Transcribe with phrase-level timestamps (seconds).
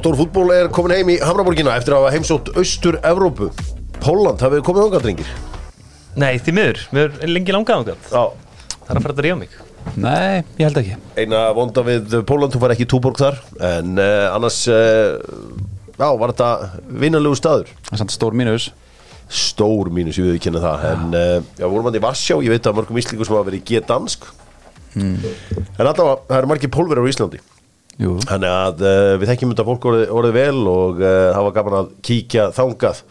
[0.00, 3.50] Dóttor fútból er komin heim í Hamraborgina eftir að hafa heimsótt Austur-Evrópu.
[4.00, 5.32] Póland, hafið þið komið ánga, drengir?
[6.22, 8.22] Nei, því miður, við erum lengi langað ángað Já.
[8.86, 9.58] Það er að fara að ríða mig.
[10.00, 10.96] Nei, ég held ekki.
[11.20, 13.36] Eina vonda við Póland, þú fær ekki Túborg þar
[13.74, 15.20] En uh, annars, uh,
[15.92, 16.50] já, var þetta
[17.04, 17.76] vinnanlegu staður?
[17.90, 18.70] Það er samt stór mínus.
[19.28, 22.56] Stór mínus, ég við ekki kynna það En uh, já, vorum hann í Varsjá, ég
[22.56, 24.30] veit að mörgum íslíkur sem hafa verið í G-dansk
[24.96, 25.20] En
[25.84, 27.44] allavega, það eru margir pólverjar á Íslandi
[28.00, 31.56] Jú, Þannig að uh, við þekkjum þetta fólk orðið, orðið vel og uh, það var
[31.58, 33.02] gaman að kíkja þangað.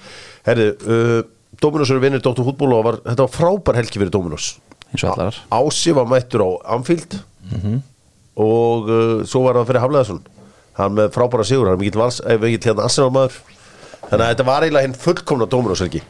[0.48, 1.20] Herði, uh,
[1.60, 5.94] Dominos eru vinnir Dóttur fútból og var, þetta var frábær helgi fyrir og allar Ási
[5.94, 7.20] var mættur á Anfield
[8.40, 10.22] og uh, svo var það fyrir Hafleðarsson.
[10.80, 13.36] Hann með frábæra sigur, hann er mikill, vals, eh, mikill hérna Arsenal maður.
[14.06, 16.02] Þannig að þetta var eiginlega hinn fullkomna Dominos helgi.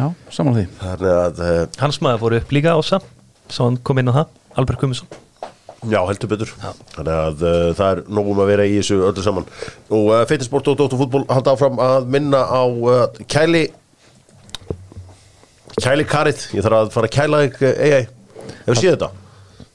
[0.00, 3.00] Já, saman því uh, Hans maður fór upp líka ása
[3.50, 4.30] Svo hann kom inn á það,
[4.60, 5.10] Albert Gummisson
[5.88, 6.50] já, heldur betur.
[6.94, 9.46] Þannig að uh, það er nógum að vera í þessu öllu saman.
[9.88, 13.68] Og uh, Feitisport og Dóttur fútból halda áfram að minna á uh, kæli
[15.80, 18.00] Kæli karið, ég þarf að fara að kæla þig AI,
[18.66, 19.08] hefur séð þetta?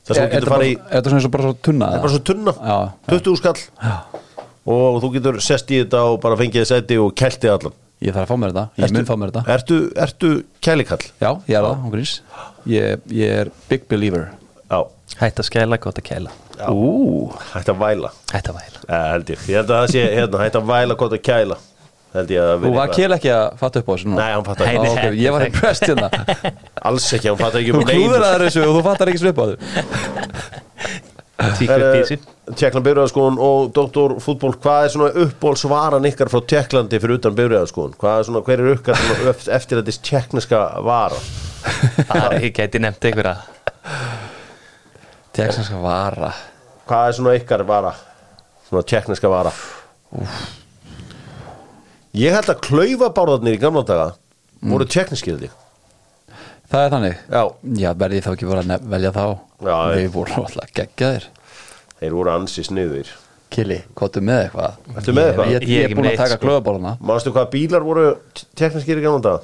[0.06, 1.88] Þess að þú getur þetta farið í, bara- er þetta svona bara svo tunna?
[1.88, 3.16] það er bara svo tunna, Já, já.
[3.16, 3.62] 20 skall
[4.76, 8.12] og þú getur sest í þetta og bara fengið þess etti og kæltið allan Ég
[8.12, 10.32] þarf að fá mér þetta, ég mun fá mér þetta Ertu, ertu
[10.68, 11.02] kælikall?
[11.24, 12.14] Já, ég er það,
[12.70, 14.28] ég, ég er big believer
[14.68, 14.80] Já,
[15.20, 16.34] Hætt að skæla, gott að kæla.
[16.72, 18.12] Ú, hætti að væla.
[18.34, 18.82] Hætt að væla.
[18.90, 21.62] Ja, held ég, ég held að það sé, hérna, hætti að væla gott að kæla
[22.16, 24.20] held ég að þú vera var kél ekki að fatta upp á þessu núna?
[24.20, 26.10] Nei, hann fattar ekki, Á, ok, Ég var impressed hérna.
[26.90, 29.46] Alls ekki, hann fattar ekki Þú klúður að þessu og þú fattar ekki svip á
[29.52, 30.64] þessu
[31.60, 32.16] Tíkur písi.
[32.56, 34.14] Tjekkland byrjaðaskóðun og Dr.
[34.24, 37.36] Fútból hvað er svona uppbólsvaran ykkar frá Tjekklandi fyrir utan
[38.22, 39.04] er svona, hver er ykkar
[39.58, 41.20] eftir þetta tjekkneska vara?
[42.08, 43.55] Það er ekki gæti nefnt einhverja
[45.36, 46.32] Texanska vara.
[46.88, 47.92] Hvað er svona ykkar vara?
[48.70, 49.52] Svona tjekkneska vara?
[52.16, 54.06] Ég held að klaufabárðarnir í gamla daga
[54.66, 55.56] voru tjekkneskir held ég.
[56.72, 57.18] Það er þannig?
[57.30, 57.42] Já,
[57.84, 59.26] Já, verði þá ekki bara að velja þá?
[59.66, 61.28] Já, Við ég- vorum alltaf geggjaðir.
[62.00, 63.12] Þeir voru ansi sniður
[63.56, 64.72] Kili, kottu með eitthvað?
[64.98, 65.52] Ertu með eitthvað?
[65.52, 66.46] Ég, Ég er ég er búin að taka sko.
[66.48, 68.18] klöðabóluna manstu hvað bílar voru
[68.56, 69.42] tjekkneskir í gamla daga?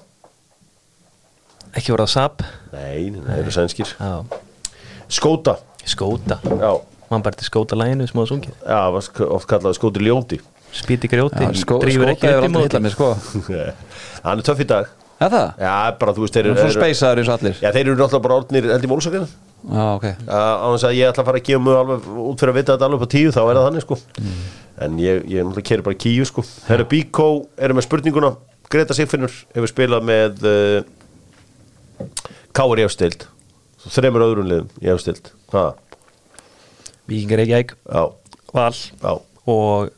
[1.76, 2.42] Ekki voru það sap
[2.74, 3.94] nei, nei, þeir eru sænskir.
[4.00, 4.26] Já.
[5.08, 6.40] skóta, Skóta.
[6.46, 6.72] Já,
[7.12, 8.54] Man bara til skóta læginu sem á sungið.
[8.64, 8.80] Já,
[9.28, 10.38] oft kallaði skóti ljóti.
[10.72, 12.80] Spýti grjóti drífur Skóta ekki upp í móti.
[12.80, 13.10] mér sko.
[14.24, 14.88] Hann er töff í dag.
[15.22, 15.50] Er það?
[15.62, 17.58] Já, bara þú veist, þeir eru er eru- speysaður eins og allir.
[17.60, 18.92] Já, þeir eru náttúrulega bara orðnir held í
[20.00, 20.06] ok.
[20.32, 22.74] Á þess að ég ætla að fara að gefa mig alveg út fyrir að vita
[22.78, 23.98] þetta alveg á tíu, þá er það þannig sko.
[24.82, 26.46] En ég, ég náttúrulega keri bara kíu sko.
[26.72, 27.28] Herra Bíkó
[27.62, 28.32] eru með spurninguna.
[28.72, 32.08] Greta Sigfinnur hefur spilað með uh,
[32.56, 33.28] Káur í afstild
[33.90, 35.80] þreymur öðrum liðum í afstild Hvað?
[37.10, 38.04] Víkingar Já,
[38.52, 38.76] Val.
[38.76, 39.14] Já,
[39.52, 39.90] Og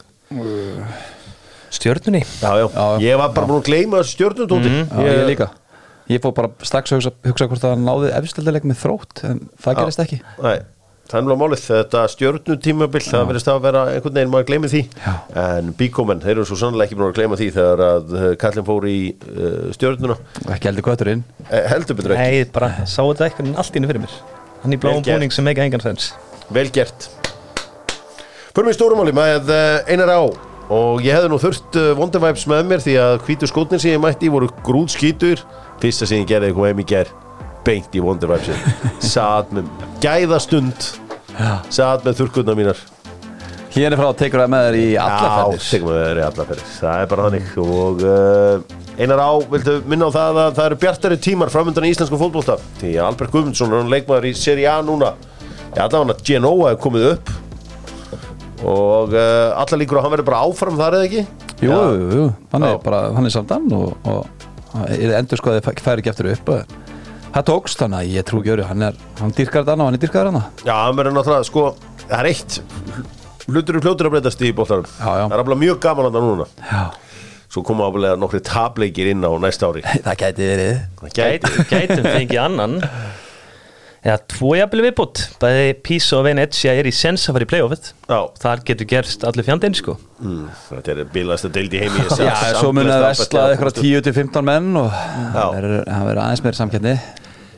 [1.74, 2.22] Stjörnunni.
[2.42, 2.68] Já, já.
[3.02, 4.70] Ég var bara búin að gleyma stjórnum tóti.
[4.70, 5.50] Já, ég líka.
[6.12, 9.78] Ég fór bara strax að hugsa, hugsa hvort það náði efstildileg með þrótt en það
[9.80, 10.20] gerist ekki.
[10.44, 10.58] Nei,
[11.12, 14.82] er mjög málið þetta stjörnu tímabill, það verðist að vera einhvern veginn maður gleymi því.
[15.04, 15.14] Já.
[15.44, 18.68] en bíkómenn, þeir eru svo sannlega ekki búin að gleyma því þegar að uh, Kallin
[18.70, 20.16] fór í uh, stjörnuna.
[20.56, 24.06] Ekki heldur kötturinn eh, heldur betur ekki, Nei, bara sá þetta eitthvað allt inni fyrir
[24.06, 24.16] mér.
[24.64, 26.14] Hann í bláum búning sem ekki engan sens
[26.54, 27.10] vel gert.
[28.54, 30.24] Förum við stórumáli með uh, einar á.
[30.74, 34.30] Og ég hefði nú þurft Wondervibes með mér því að hvítu skótnir sem ég mætti
[34.32, 35.44] voru grúð skítur
[35.84, 37.12] fyrsta sem ég gerði kom heim í ger
[37.66, 38.50] beint í Wondervibes
[39.14, 39.70] satt með
[40.04, 40.90] gæðastund.
[41.74, 42.82] Satt með þurrkunna mínar.
[43.74, 46.66] Hérna frá tekur það með þér í alla Já, fættir tekum við þeirri alla fyrir
[46.76, 47.54] Það er bara þannig.
[47.64, 51.94] Og uh, einar á, viltu minna á það að það eru bjartari tímar framöndan í
[51.96, 52.60] íslensku fótbolta?
[52.82, 55.16] Því að Albert Guðmundsson er hann leikmaður í Serie A núna.
[55.74, 57.34] Já, allavega Genoa er komið upp.
[58.62, 61.26] Og uh, alla líkur að hann verður bara áfram þar eða ekki?
[61.64, 61.82] Jú, Já.
[61.98, 64.48] jú, jú, hann er bara, hann er samdan og, og
[64.94, 66.56] endur sko að þið færi ekki eftir upp
[67.34, 69.98] Það tókst þannig að ég trú ekki öru hann er, hann dýrkar þetta og hann
[69.98, 71.64] er dýrkar hann Já, hann verður náttúrulega, sko,
[72.04, 72.60] það er eitt.
[73.48, 75.24] Hlutur eru fljótur að breytast í boltarum Já, já.
[75.26, 76.48] Það er alveg mjög gaman að það núna.
[76.70, 76.84] Já,
[77.54, 79.84] Svo koma ábúinlega nokkri tableikir inn á næsta ári.
[80.06, 80.78] Það gæti verið.
[81.02, 82.78] Það gæti Gæt, Gætum fengið annan.
[84.04, 87.92] Já, tvo jafnvel viðbútt Bæði Písa og Venetia er í sens að fara í playoffið.
[88.10, 89.96] Já, Þar getur gerst allir fjandinn sko.
[90.20, 94.72] Mm, þetta er bilast að deildi heimi Já, svo munið að vesla eitthvað 10-15 menn
[94.82, 96.96] og það verður- það aðeins meira samkeppni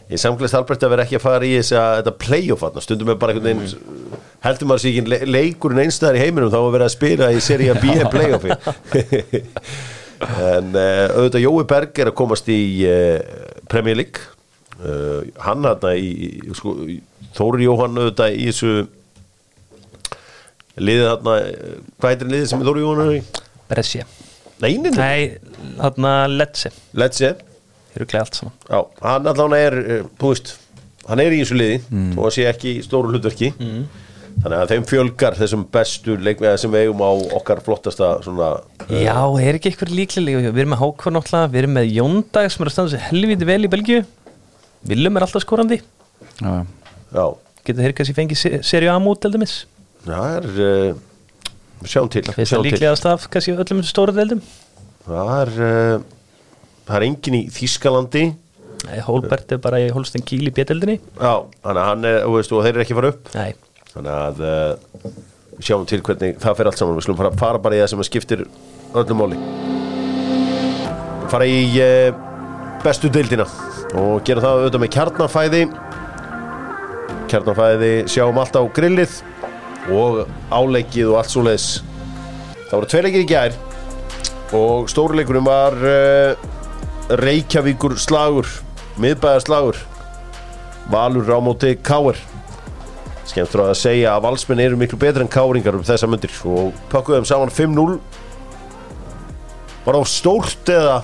[0.05, 3.09] Ég samglist Albert að vera ekki að fara í þess að þetta playoff þarna, stundum
[3.09, 6.73] er bara einhvern veginn heldur maður sér ekki le leikurinn einstæðar í heiminum þá að
[6.75, 8.51] vera að spila í seria B playoffi
[10.25, 13.17] en uh, auðvitað Jói Berg er að komast í uh,
[13.71, 14.21] Premier League.
[14.75, 16.11] Uh, hann þarna í,
[16.57, 16.75] sko,
[17.35, 18.75] Þóri Jóhann auðvitað í þessu
[20.75, 21.49] liðið eh,
[21.99, 23.19] hvað heitir liðið sem Þóri Jóhann er í?
[23.71, 24.07] Brescia.
[24.63, 24.77] Nei,
[25.79, 26.71] þarna Lecce.
[26.95, 27.23] Let's
[28.03, 28.53] glæði allt saman.
[28.69, 30.57] Já, hann allan er, eh, þú veist
[31.07, 31.77] hann er í þessu liði
[32.17, 33.53] og hann sé ekki í stóru hlutverki.
[34.35, 38.49] Þannig að þeim fjölgar þessum bestu leikmiða sem við eigum á okkar flottasta svona
[38.91, 42.65] Já, er ekki eitthvað líklega Við erum með Hákvar náttúrulega, við erum með Jóndag sem
[42.65, 44.01] er að standa sér helviti vel í Belgíu.
[44.91, 45.79] Willum er alltaf skorandi.
[46.43, 46.65] Já.
[47.15, 47.25] já,
[47.63, 49.65] Getur þeir kannski fengið se- Serie A mút eldumis
[50.05, 50.99] það er uh,
[51.81, 52.71] við sjáum til, sjáum erum til.
[52.75, 54.41] líklegast af kannski öllum þessum stóra deildum.
[55.07, 56.03] Það er uh,
[56.85, 58.25] það er engin í Þískalandi
[58.85, 60.99] Nei, Hólbert er bara í Holstein Kíl í B-deildinni.
[61.17, 63.31] Já, þannig að hann er, veist, og þeir eru ekki fara upp.
[63.33, 65.15] Nei, þannig að uh,
[65.57, 66.99] sjáum til hvernig það fer allt saman.
[66.99, 68.43] Við slum fara, fara bara í það sem skiptir
[69.01, 69.39] öllum máli.
[71.33, 72.19] Fara í uh,
[72.85, 73.47] bestu deildina
[73.97, 75.63] og gera það auðvitað með kjarnafæði.
[77.31, 79.17] Kjarnafæði sjáum allt á grillið
[79.95, 81.69] og áleikið og allt svo leis
[82.65, 83.57] það voru tvei leikir í gær
[84.57, 86.45] og stóruleikurinn var uh,
[87.09, 88.47] Reykjavíkur slagur
[89.01, 89.77] miðbæðar slagur.
[90.89, 92.17] Valur á móti Káir
[93.25, 97.25] skemmtur að segja að valsmenn eru miklu betur en káringar um þessa myndir og pakkuðum
[97.25, 97.95] saman 5-0
[99.85, 100.99] var það stórt eða?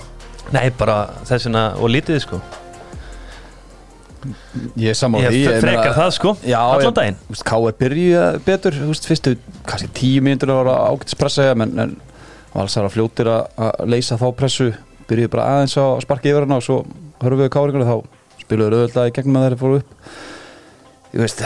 [0.54, 2.40] Nei bara þessina og lítið sko.
[4.78, 7.18] Ég er sammála Ég því fe- frekar það, sko, allan ég- daginn.
[7.42, 7.74] K.R.
[7.82, 9.34] byrja betur þú veist, Fyrstu,
[9.66, 11.96] kannski tíu mínútur að vera ágætispressa en, en
[12.54, 14.70] valsar að fljótir að að leysa þá pressu
[15.12, 16.82] byrjuðu bara aðeins á að sparka yfir hana og svo
[17.22, 17.96] hörfum við káringar þá
[18.42, 19.96] spiluðu auðvitað í gegnum að þeirri fóru upp.
[21.12, 21.42] Ég veist,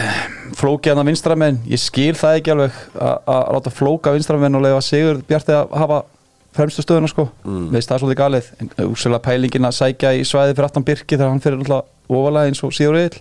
[0.59, 4.61] flóki hann að vinstramenn ég skil það ekki alveg að að láta flóka vinstramenn og
[4.61, 6.03] leiða Sigur Bjarti að hafa
[6.55, 7.25] fremstu stöðuna sko.
[7.43, 7.71] Mm.
[7.73, 11.17] veist það er svolítið galið en úrsöla pælingin að sækja í svæði fyrir aftan Birki
[11.17, 13.17] þegar hann fyrir alltaf ofalega eins og Sigur Eil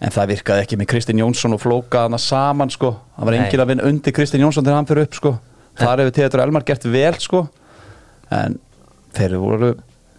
[0.00, 2.94] en það virkaði ekki með Kristinn Jónsson og flóka hana saman sko.
[3.18, 5.34] Það var engin að vinna undir Kristinn Jónsson þegar hann fyrir upp sko.
[5.80, 7.42] Þar hefur Teatur Elmar gert vel sko.
[8.32, 8.56] En
[9.16, 9.70] þeir voru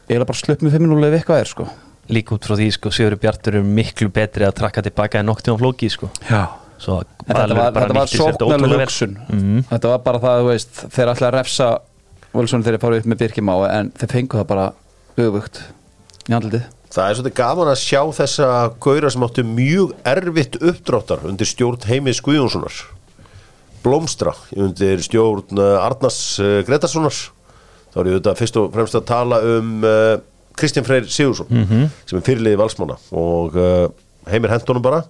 [0.09, 1.67] eiginlega bara slupp með 5-0 ef eitthvað er sko.
[2.11, 5.53] Líka út frá því sko Sigur Bjartur er miklu betri að trakka tilbaka en nokkuð
[5.53, 6.09] á flóki sko.
[6.27, 6.41] Já.
[6.81, 6.97] Svo
[7.27, 8.85] þetta var, bara þetta var nýtti sér þetta sóknarleg ótrúlega vel.
[8.89, 9.63] hugsun Mhm.
[9.69, 11.67] Þetta var bara það, þú veist Þeir ætla að refsa
[12.33, 14.73] Völsson þegar þeir fara upp með Birkimá En þeir fengu það bara
[15.17, 15.61] öfugt
[16.29, 16.63] Í andlitið.
[16.91, 18.47] Það er svolítið gaman að sjá þessa
[18.83, 22.73] gauðra sem áttu mjög erfitt uppdráttar undir stjórn Heimis Guðjónssonar.
[23.81, 27.15] Blómstra undir stjórn uh, Arnars uh, Gretarssonar
[27.91, 30.17] þá er ég auðvitað fyrst og fremst að tala um uh,
[30.59, 31.49] Kristján Freyr Sigursson
[32.07, 32.97] sem er fyrirliði valsmanna.
[33.17, 33.87] Og uh,
[34.29, 35.05] Heimir hendunum bara.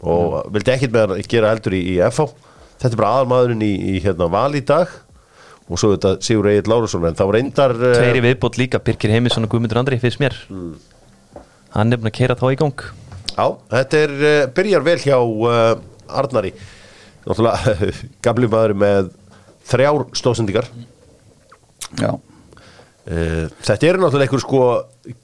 [0.00, 2.30] Og vildi ekkit með að gera heldur í, í FH
[2.80, 4.92] þetta er bara aðalmaðurinn í, í hérna, val í dag.
[5.70, 7.04] Og svo þetta Sigur Egil Lárusson.
[7.06, 10.34] En þá reyndar uh, Tveiri viðbót líka Birkir Heimisson og Guðmundur Andri fyrst mér.
[10.50, 10.74] Mm.
[11.76, 12.86] Hann er búin að keira þá í gang.
[13.30, 13.46] Já,
[13.76, 14.14] þetta er,
[14.56, 15.16] byrjar vel hjá
[16.10, 16.50] Arnari.
[17.26, 17.90] Náttúrulega
[18.24, 19.12] gamli maður með
[19.70, 20.66] þrjár stóðsendingar
[21.98, 22.12] Já.
[23.10, 24.62] Uh, Þetta eru náttúrulega einhver sko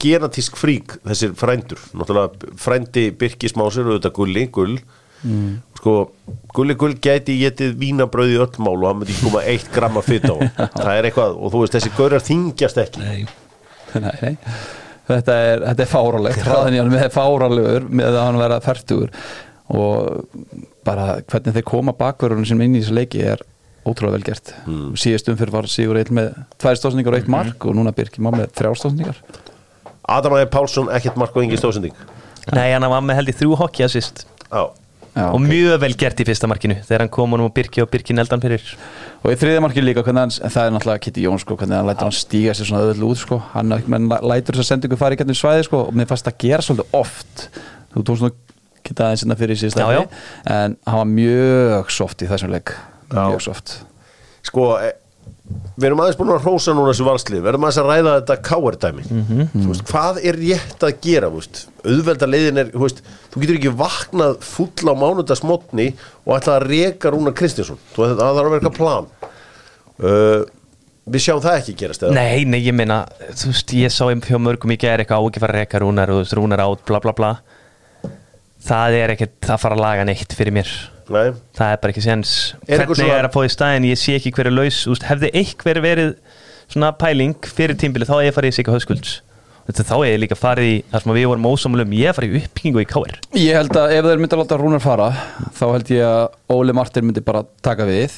[0.01, 1.79] genatísk frík þessir frændur.
[1.95, 4.79] Náttúrulega frændi Birkis Másir og þetta gulli, gull.
[5.77, 5.93] Sko,
[6.53, 10.27] gulli gull gæti getið vínabröði í öll mál og hann myndi koma eitt gramma fytt
[10.29, 10.51] á hann.
[10.81, 13.05] Það er eitthvað, og þú veist, þessi gaurar þingjast ekki.
[13.05, 13.27] Nei.
[14.03, 14.35] Nei, nei.
[15.07, 19.13] Þetta er, þetta er fáralegt Hraðan í hann með fáralegur með að hann vera færtugur
[19.71, 20.25] og
[20.87, 23.43] bara hvernig þeir koma bakverðunum sem inn í þessu leiki er
[23.87, 24.95] ótrúlega vel gert mm.
[24.99, 28.51] síðast umfyrir var Sigur Eil með tvær stóðsendingar og eitt mark og núna Birkimá með
[28.57, 29.21] þrjár stóðsendingar
[30.07, 31.95] Adam Ægir Pálsson, ekkert mark og engin stóðsending
[32.55, 34.69] Nei, hann var með held í þrjú hokki assist Já,
[35.17, 35.47] Já, og ok.
[35.49, 38.43] mjög vel gert í fyrsta markinu þegar hann kom honum og Birki og Birki neldan
[38.43, 38.63] fyrir
[39.23, 41.79] og í þriðja markið líka hvernig hann, en það er náttúrulega Kitty Jón sko, hvernig
[41.79, 43.39] hann lætur hann stíga sér svona öðvöld út sko.
[43.55, 46.37] hann menn, lætur þess að sendingu fara í gætnum svæði sko, og mér fannst það
[46.45, 47.47] gera svolítið oft
[47.95, 48.31] þú tókst nú
[48.87, 50.03] geta aðeins hérna fyrir Já, já.
[50.45, 52.96] en hann var mjög soft í þessum leik Já.
[53.13, 53.79] Mjög soft
[54.47, 54.91] sko e,
[55.77, 57.41] við erum aðeins búin að hrósa núna þessu valslið.
[57.43, 59.05] Við erum aðeins að ræða þetta káar-dæmi
[59.53, 64.35] þú veist, hvað er rétt að gera auðvelda leiðin er veist, þú getur ekki vaknað
[64.47, 65.87] full á mánudagsmotni
[66.25, 69.09] og ætla að reka Rúnar Kristinsson það þarf að vera eitthvað plan.
[69.97, 70.41] Uh,
[71.07, 72.17] við sjáum það ekki gerast eða?
[72.17, 75.27] Nei, nei, ég meina, þú veist, ég sá um hjá mörgum í gæri eitthvað á
[75.29, 77.31] ekki fara að reka rúnar og rúnar át, bla bla bla.
[78.67, 80.71] Það er ekkert, það fara að laga neitt fyrir mér
[81.09, 82.33] Nei, það er bara ekki séns.
[82.67, 84.81] Er hvernig svona- ég er að fá í staðin, ég sé ekki hver er laus
[84.91, 86.15] úst, hefði einhver verið
[86.67, 89.21] svona pæling fyrir tímbili, þá er ég að fara í höskulds.
[89.67, 92.15] Þetta þá er ég líka farið í það sem við vorum ósamlum, ég er að
[92.15, 95.07] fara í uppbyggingu í KR Ég held að ef þeir myndi að láta Rúnar fara
[95.57, 98.15] þá held ég að Óli Martin myndi bara taka við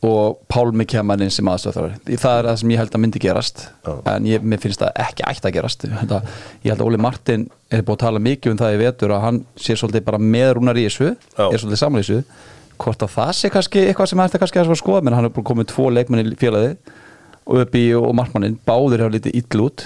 [0.00, 3.90] og Pálmi inn sem aðstöðþári það er það sem ég held að myndi gerast Já.
[4.14, 6.30] en ég, mér finnst það ekki ætti að gerast ég held að,
[6.64, 9.22] ég held að Óli Martin er búið að tala mikið um það í vetur að
[9.26, 11.44] hann sé svolítið bara með Rúnar í þessu Já.
[11.50, 12.24] er svolítið saman í þessu
[12.80, 15.48] hvort að það sé kannski eitthvað sem ætti kannski að skoða menn hann er búin
[15.52, 16.74] komið tvo leikmenn í félagi
[17.44, 19.84] og Öbbi og Markmannin báðir hafa litið ill út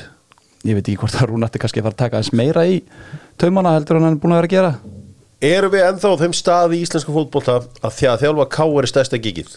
[0.62, 2.22] ég veit ekki hvort að Rúna ætti kannski að fara að taka
[2.70, 2.82] í
[3.42, 4.76] er búin að að
[5.44, 8.86] Erum við ennþá á þeim stað í íslensku fótbolta að því að þjálfa K er
[8.88, 9.56] stærsta gigið?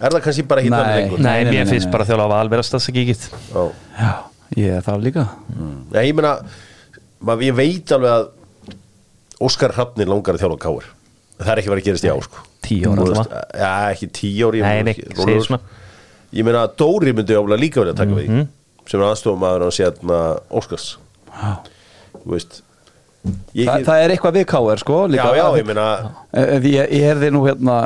[0.00, 1.18] Er það kannski bara þannig lengur?
[1.22, 4.10] Nei, Nei, nei, mér finnst bara þjóla að val vera stassa gigið Já.
[4.58, 5.24] Ég er það líka
[5.94, 6.32] Nei, ég meina,
[7.24, 8.26] maður, ég veit alveg að
[9.44, 10.90] Óskar Hrafnir langar að þjálfa K-er
[11.44, 12.42] Það er ekki verið að gerast í ár sko.
[12.64, 13.40] Tíu ára veist, allavega.
[13.58, 15.60] Já, ekki tíu ári Nei, nei, segir svona
[16.34, 18.44] Ég meina, Dóri myndi álega líka verið að taka við Mhm.
[18.90, 20.20] sem er aðstofum að hann sérna
[20.50, 20.86] Óskars
[21.34, 21.52] Já.
[22.14, 22.60] Þú veist
[23.54, 24.78] ég, Þa, það er eitthvað við K.R.
[24.82, 25.28] sko Já, líka.
[25.38, 25.86] já, ég meina
[26.34, 27.78] Eh, Ég, ég herði nú hérna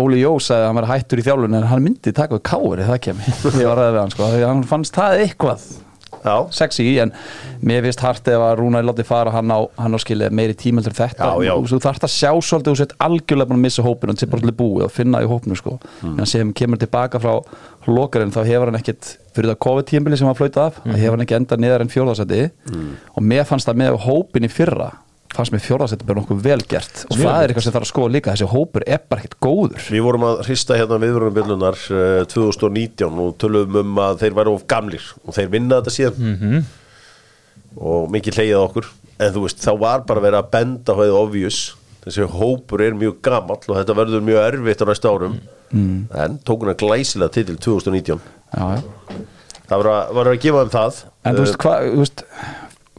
[0.00, 2.90] Óli Jó sagði að hann var hættur í þjálfun en hann myndi taka við ef
[2.92, 3.32] það kemi
[3.62, 5.64] ég var ræðið við hann sko því að hann fannst það eitthvað
[6.22, 7.10] Já, sexy en
[7.66, 10.54] mér finnst hart ef að Rúna er látið fara hann á, hann á skilið meiri
[10.54, 11.54] tímaldur þetta Já, já.
[11.66, 14.30] þú þarft að sjá svolítið og sett algjörlega búin að missa hópin og þetta er
[14.30, 16.18] bara svolítið búið og finna í hópinu sko Mm.
[16.22, 17.34] en sem kemur tilbaka frá
[17.90, 20.94] lokarinn þá hefur hann ekkit fyrir það COVID-tímbili sem hann flautað af mm.
[21.00, 22.88] hefur hann ekki endað niðar en fjórðarsæti Mm.
[23.16, 24.92] og mér fannst það með hópin í fyrra
[25.32, 27.04] fannst mér fjórðarsæti bara nokkuð vel gert.
[27.08, 28.34] Og það er eitthvað sem þarf að skoða líka.
[28.34, 29.86] Þessi hópur er bara ekkit góður.
[29.94, 34.66] Við vorum að hrista hérna viðvörunarbjöllunar uh, 2019 og tölum um að þeir væru of
[34.70, 36.34] gamlir og þeir vinna þetta síðan.
[36.42, 36.66] -hmm.
[37.92, 38.90] og mikið hleyjað okkur.
[39.22, 41.58] En þú veist, þá var bara verið að benda á hefði obvious,
[42.04, 45.40] þessi hópur er mjög gamall og þetta verður mjög erfitt á næsta árum.
[45.72, 46.08] Mm.
[46.12, 48.82] en tók hún að glæsilega titil 2019 já,
[49.64, 50.98] það var að, var að gefa þeim það.
[51.24, 52.24] En þú veist, hvað, þú veist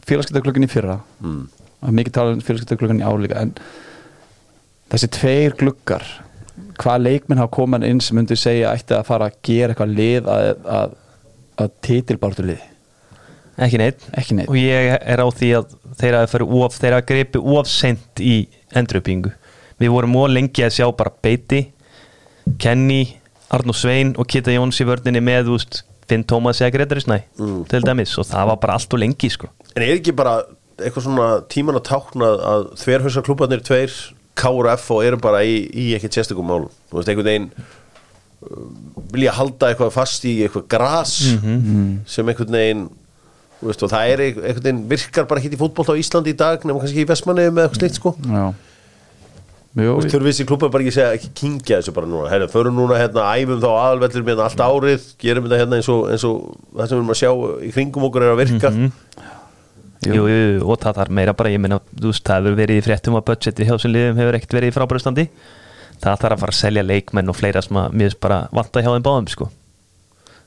[0.08, 0.96] félagskiptaglögin í fyrra.
[1.22, 1.44] Mm.
[1.92, 3.54] Mikið tala um félagskiptaglögin í álíka en
[4.92, 6.06] þessi tveir gluggar
[6.80, 10.30] hvað leikminn hafa komað inn sem myndi segja ætti að fara að gera eitthvað lið
[10.30, 10.48] að,
[10.78, 10.96] að,
[11.64, 12.70] að titilbártu lið
[13.54, 14.48] Ekki neitt Ekki neinn.
[14.50, 18.22] Og ég er á því að þeir að fyrir of þeir að greipi of sent
[18.22, 19.30] í enduröpingu
[19.78, 21.60] Við vorum of lengi að sjá bara Beiti
[22.58, 23.16] Kenny,
[23.54, 27.18] Arnó Svein og Kitta Jóns í vörninni með úst, Finn Tómas eða Gretari Snæ
[27.70, 28.12] til dæmis.
[28.20, 29.48] Og það var bara allt og lengi sko.
[29.74, 30.42] en er ekki bara
[30.80, 33.94] eitthvað svona tíman að tákna að þverhauðsa klúbarnir tveir
[34.34, 36.70] K og eru bara í, í ekkert sérstökum málum.
[36.90, 38.66] Þú veist, einhvern veginn uh,
[39.14, 41.12] vilja halda eitthvað fast í eitthvað gras
[42.10, 42.84] sem einhvern veginn
[43.64, 46.38] veist, og það er ein- einhvern veginn virkar bara ekki í fótbolt á Íslandi í
[46.42, 48.14] dag nema kannski í Vestmanni með eitthvað slikt sko.
[48.26, 48.46] Já.
[49.74, 52.76] Þú veist, þurfum þessi klubbar bara ekki segja, ekki kingja þessu bara núna, herra, förum
[52.78, 56.44] núna hérna, æfum þá aðalvellir með allt árið, gerum þetta hérna eins og, eins og
[56.76, 57.30] það sem við erum að sjá
[57.66, 58.70] í kringum okkur er að virka.
[58.70, 58.92] Jú,
[60.06, 62.84] jú, jú, og það þarf meira bara ég meina, þú veist, það hefur verið í
[62.84, 65.26] fréttum að budgeti hjá sem liðum hefur ekkert verið í frábærustandi.
[66.04, 68.90] Það þarf að fara að selja leikmenn og fleira sem að finnst bara vanta hjá
[68.90, 69.50] þeim báðum sko.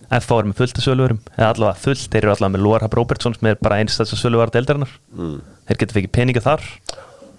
[0.08, 3.36] FH er með fullt af söluverum eða allavega fullt, þeir eru allavega með Lóarhab Róbertsson
[3.36, 4.94] sem er bara einstæðs að söluvar deildarinnar.
[5.12, 5.42] Mm.
[5.68, 6.64] þeir getur fekið peninga þar.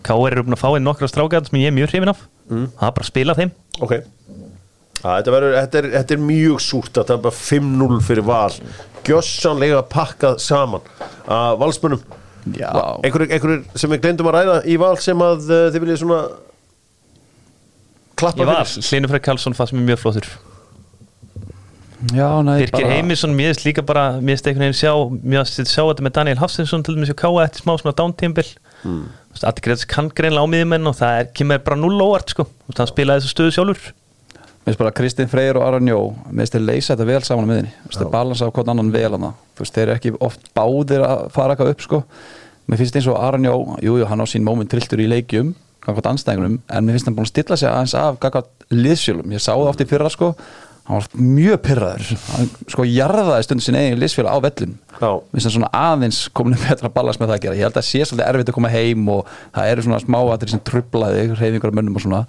[0.04, 0.28] K.R.
[0.32, 2.26] eru búin að fá inn nokkra strákað sem ég er mjög hrifin af.
[2.48, 3.54] Það er bara að spila þeim.
[3.80, 3.94] Ok.
[4.98, 8.50] Að, þetta, verður, þetta, er, þetta er mjög súrt að tapa 5-0 fyrir val
[9.06, 10.84] Gjössanlega pakkað saman
[11.28, 12.02] að valsmönnum
[12.56, 12.70] Já.
[13.04, 16.20] einhverjir, einhverjir sem við glemdum að ræða í val sem að uh, þið viljið svona
[18.18, 18.76] klappa ég var,
[19.12, 20.30] Freyr Karlsson fannst mér mjög flottur
[21.98, 26.04] Birgir Heimisson, mér finnst líka bara mér finnst einhvern veginn sjá, mér finnst sjá þetta
[26.06, 27.46] með Daniel Hafsinsson til dæmis hjá K.A.
[27.48, 28.46] eftir smá svona downtimbil
[28.84, 29.06] mm.
[29.38, 32.80] Allir greiðs kann greinlega á miðjumenn og það er, kemur bara null óvart sko, veist,
[32.80, 33.90] hann spilaði þessu stöðu sjálfur
[34.68, 35.98] finnst bara Kristinn Freyr og Aron Jó
[36.30, 38.72] Mér finnst þeir leysa þetta vel saman á miðinni Mér finnst þeir balansa á hvern
[38.74, 42.00] annan vel hana Þú veist, þeir eru ekki oft báðir að fara eitthvað upp sko.
[42.68, 45.54] Mér finnst eins og Aron Jó Jú, jú, hann á sín moment trilltur í leikjum
[45.84, 49.44] Gagvat anstæðingunum En mér finnst hann búin að stilla sig aðeins af Gagvat liðsfjölum Ég
[49.44, 50.32] sá það oft í fyrra sko.
[50.88, 54.76] Hann var mjög pyrraður Hann sko jarðaði stundin sin eigin liðsfjöl á vellin
[55.32, 57.58] finnst hann svona aðeins komin betra balans með það að gera.
[57.58, 60.62] Ég held að sé svolítið erfitt að koma heim Og það eru svona smáatir sem
[60.66, 62.22] trublaði Reyfingur af mönnum og svona.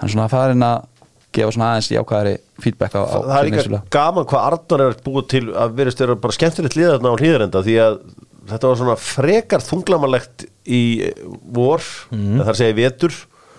[0.00, 0.88] Hann svona farin að
[1.34, 5.44] gefa svona aðeins jákvæðari feedback á, það er líka gaman hvað Arnar er búið til
[5.52, 7.98] að verðist vera bara skemmtilegt liðarna á hlýðarenda því að
[8.48, 10.82] þetta var svona frekar þunglamalegt í
[11.54, 12.40] vor mm.
[12.46, 12.78] að segja í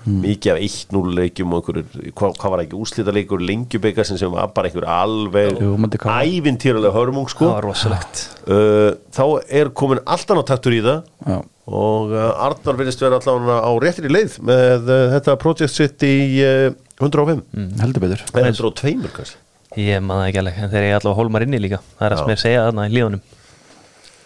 [0.05, 4.31] vetur mikið af 1-0 leikjum og einhverjur, hvað, hvað var ekki úslita leikur lengjubikassin sem
[4.33, 7.47] var bara einhver alveg ævintýralega hörmung sko.
[7.47, 8.21] Það var rosalegt.
[8.47, 9.23] Uh, þá
[9.61, 11.01] er komin allt annað taktur í það.
[11.27, 11.39] Já.
[11.69, 16.05] og uh, Arnar verðist vera allavega á réttir í leið með uh, þetta project sitt
[16.07, 16.15] í
[16.45, 18.23] uh, 105 Mm, heldur betur.
[18.33, 19.37] Eða 102 kannski.
[19.77, 21.77] Ég man það ekki alveg, en þeir eru allavega hólmar inni líka.
[21.99, 22.23] Það er að Já.
[22.23, 23.21] sem ég segja þarna í líðunum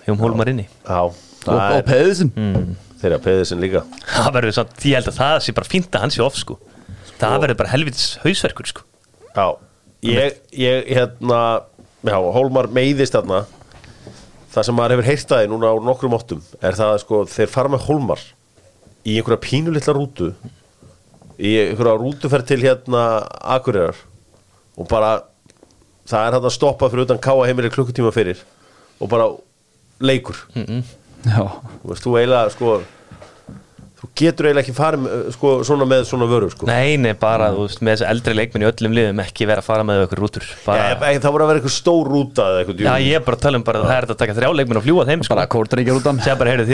[0.04, 0.66] ég um hólmar inni.
[0.88, 2.32] Já, og, það og er Pedersen
[3.04, 3.84] þeirra peðisinn líka.
[4.08, 6.58] Það verður samt, ég held að það sé bara fínt að hann sé off sko,
[7.20, 8.86] það verður bara helvitis hausverkur sko.
[9.34, 9.48] Já,
[10.08, 11.42] ég, ég hérna
[12.06, 13.44] já, Hólmar meiðist þarna.
[14.54, 17.50] Það sem maður hefur heyrt aðeins núna á nokkrum óttum er það að sko, þeir
[17.50, 18.26] fara með Hólmar
[19.04, 20.28] í einhverja pínulitla rútu
[21.42, 23.06] í einhverja rútuferð til hérna
[23.56, 23.98] Akureyrar.
[24.78, 25.16] Og bara
[26.10, 28.40] það er hann að stoppa fyrir utan káa heimili klukkutíma fyrir
[29.02, 29.28] og bara
[30.04, 30.38] leikur
[31.24, 31.44] Já,
[31.82, 32.70] þú veist, þú eiginlega sko
[34.04, 36.68] þú getur eiginlega ekki farið með, sko, svona með svona vörur sko.
[36.68, 39.68] Nei, nei, bara, þú veist, með þessi eldri leikminn í öllum liðum ekki vera að
[39.70, 42.84] fara með okkur rútur bara, Já, það voru að vera eitthvað stór rúta eða eitthvað
[42.84, 44.80] Já, ég er bara að tala um bara að það er að taka þrjá leikminn
[44.82, 45.32] og fljúa þeim, sko.
[45.38, 45.46] bara
[45.96, 46.68] út Segja bara, heyrðu,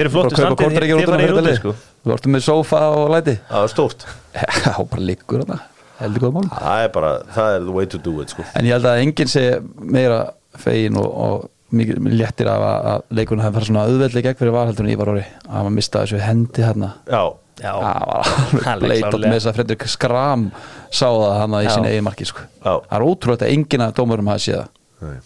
[1.38, 1.70] þetta sko.
[1.70, 1.86] Lið.
[2.00, 3.36] Þú ertu með sófa og læti
[11.70, 14.40] það það það að mikið léttir af að, að leikurinn hafi farið svona auðveldlega gegn
[14.40, 17.22] fyrir valheldur en Ívar Óri að maður mista þessu hendi hérna já,
[17.60, 19.30] Já, það var bleitat klárlega.
[19.30, 20.46] með þess að Fredrik Skram
[20.90, 22.46] sá það hann í sinni eigin marki sko.
[22.64, 22.74] Já.
[22.88, 24.70] það er ótrúlega að enginn að dómurum hafi séð það.
[25.00, 25.18] Nei.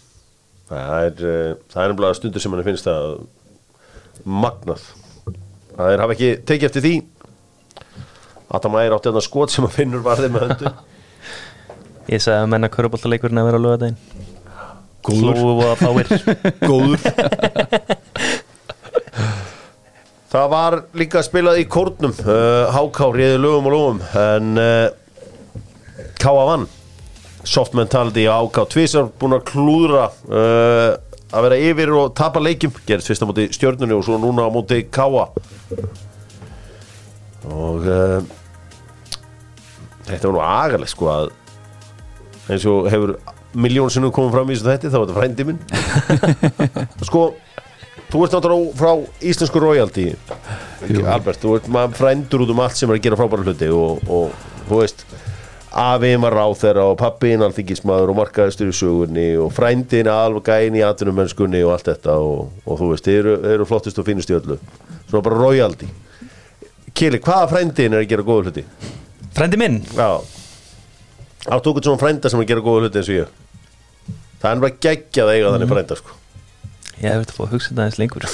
[0.68, 3.06] það er uh, það er nefnilega stundur sem manni finnst að
[4.24, 4.88] magnað.
[5.74, 6.94] Það er hafa ekki tekið eftir því.
[8.54, 10.74] Adam Ægir átti þarna skot sem að finnur varði með höndu
[12.12, 14.33] Ég sagði að menna köruboltaleikurinn að vera á lögadaginn
[15.04, 15.76] Góður.
[16.68, 17.00] Góður.
[20.34, 24.88] Það var líka spilað í kórnum uh, Háká réði lögum og lögum en uh,
[26.18, 26.64] Káa vann.
[27.44, 30.96] Soft mentality á Háká tvisar búin að klúðra uh,
[31.34, 32.74] að vera yfir og tapa leikjum.
[32.88, 35.28] Gerðist fyrst á móti stjörnunni og svo núna á móti Káa
[37.44, 38.24] og uh,
[40.08, 41.32] þetta var nú agarlega sko að
[42.50, 43.14] eins og hefur
[43.54, 45.60] miljón sinnum komið fram í þessu þetta þá er þetta frændi minn.
[47.08, 47.24] Sko
[48.10, 48.92] þú ert náttúrulega frá
[49.30, 50.08] íslensku royalty.
[51.02, 54.04] Albert, þú ert maður frændur út um allt sem er að gera frábæra hluti og,
[54.06, 55.06] og þú veist
[55.74, 60.78] afið maður ráð þeirra og pappin alþingismadur og markaðistur í sögunni og frændin alveg gæin
[60.78, 64.06] í atvinnumennskunni og allt þetta og, og þú veist, þeir eru, þeir eru flottist og
[64.06, 64.60] finnust í öllu.
[65.08, 65.90] Svona bara royalty.
[66.94, 68.66] Kili, hvaða frændin er að gera góða hluti?
[69.34, 69.80] Frendi minn?
[69.96, 70.22] Já.
[71.50, 73.43] Áttu okkur svona frænda sem er að gera góða hluti eins og ég
[74.44, 76.20] Það er bara geggjað að eiga þannig frænda sko.
[76.94, 78.24] Ég hef þetta að fá að hugsa þetta aðeins lengur.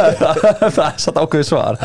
[0.76, 1.80] Það er satt ákveðið svar.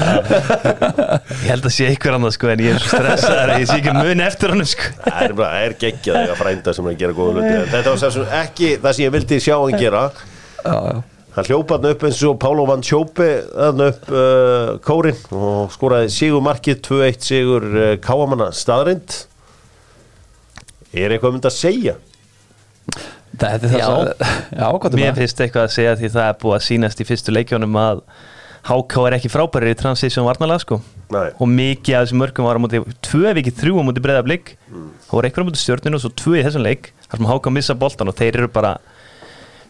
[1.41, 3.79] Ég held að sé ykkur annað sko en ég er svo stressaður að ég sé
[3.81, 4.93] ekki mun eftir hann sko.
[5.01, 7.51] Það er bara, það er geggjað að eiga frænda sem er að gera góða hluti.
[7.57, 10.05] En Þetta var sem ekki það sem ég vildi sjá hann gera.
[10.61, 11.03] Já, já.
[11.35, 16.13] Hann hljópa hann upp eins og Pálo Van Tjópi hann upp uh, kórin og skoraði
[16.15, 19.17] sigur markið 2-1 sigur uh, Káamanna staðrind
[20.95, 21.97] Er eitthvað mynd að segja?
[23.41, 23.85] Þetta er það Já.
[23.85, 23.99] svo
[24.59, 25.19] já, hvað er Mér það?
[25.21, 28.01] finnst eitthvað að segja því það er búið að sýnast í fyrstu leikjónum að
[28.65, 30.79] HK er ekki frábærir í transition varnalega sko
[31.13, 31.27] Nei.
[31.37, 34.23] og mikið af þessum mörgum var á móti tvö ef ekki þrjú á móti breyða
[34.25, 37.51] blik það voru einhverjum móti stjórninu og svo tvö í þessum leik þar sem HK
[37.53, 38.71] missa boltan og þeir eru bara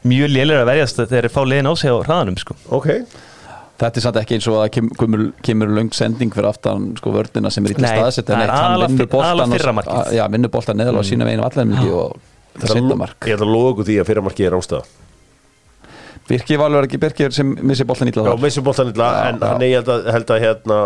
[0.07, 2.89] mjög lélir að verjast þegar þeir fá liðin á sig á hraðanum sko Ok
[3.75, 7.11] Þetta er samt ekki eins og að kem- kemur, kemur löng sending fyrir aftan sko
[7.11, 8.53] vördina sem er Nei, staðsett það er
[9.75, 10.13] markið.
[10.15, 12.13] Já, vinnur boltan neðal og sína veginn allar mikið og
[12.59, 13.17] það setja mark.
[13.25, 14.85] Ég ætla að okkur því að fyrramarkið er ástæða.
[16.25, 18.41] Birki Valur ekki Birki sem missi boltan illa Já, þar.
[18.41, 19.45] missi boltan illa Já, en já.
[19.51, 20.77] hann er ég held að, held að hérna,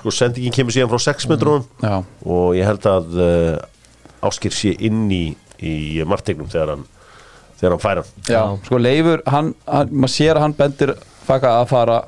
[0.00, 1.94] sko sendingin kemur síðan frá 6 metrum Já,
[2.26, 5.22] og ég held að uh, Áskir sé inn í,
[5.62, 6.86] í martegnum þegar hann
[7.60, 8.10] þegar hann fær hann.
[8.26, 10.94] Já, sko Leifur hann, hann maður sér að hann bendir
[11.28, 12.00] faka að fara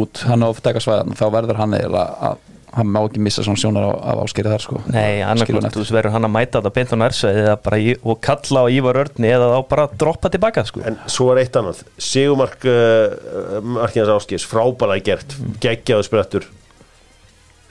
[0.00, 2.40] út, hann á að taka svæðan þá verður hann eiginlega að
[2.76, 4.82] hann má ekki missa svona sjónar af, af áskeri þar sko.
[4.92, 5.58] Nei, eftir.
[5.74, 8.66] þú verður hann að mæta þetta beint á nærsveið eða bara í, og kalla á
[8.76, 10.84] Ívar Örni eða þá bara droppa tilbaka sko.
[10.86, 11.82] en svo er eitt annað.
[11.98, 16.48] Sigumark uh, Markins Áskis frábælega gert, geggjaðu sprettur.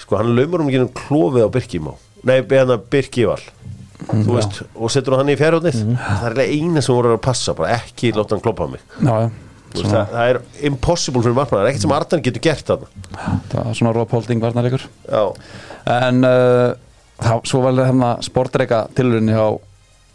[0.04, 1.96] Sko hann laumur um ekki um klofið á Birkimá
[2.28, 3.40] nei, hérna Birkival
[4.10, 7.56] þú veist, og setur hann í fjárhóðnið það er eiginlega eina sem voru að passa
[7.58, 8.84] bara ekki láta hann kloppa á mig.
[9.04, 9.30] Já, já,
[9.74, 12.90] veist, það, það er impossible fyrir markmann það er ekkert sem Ardan getur gert þarna.
[13.52, 14.86] Það var svona Rob Holding varnarleikur.
[15.90, 16.72] En uh,
[17.20, 19.46] þá, svo var hérna sportreika tilurinn hjá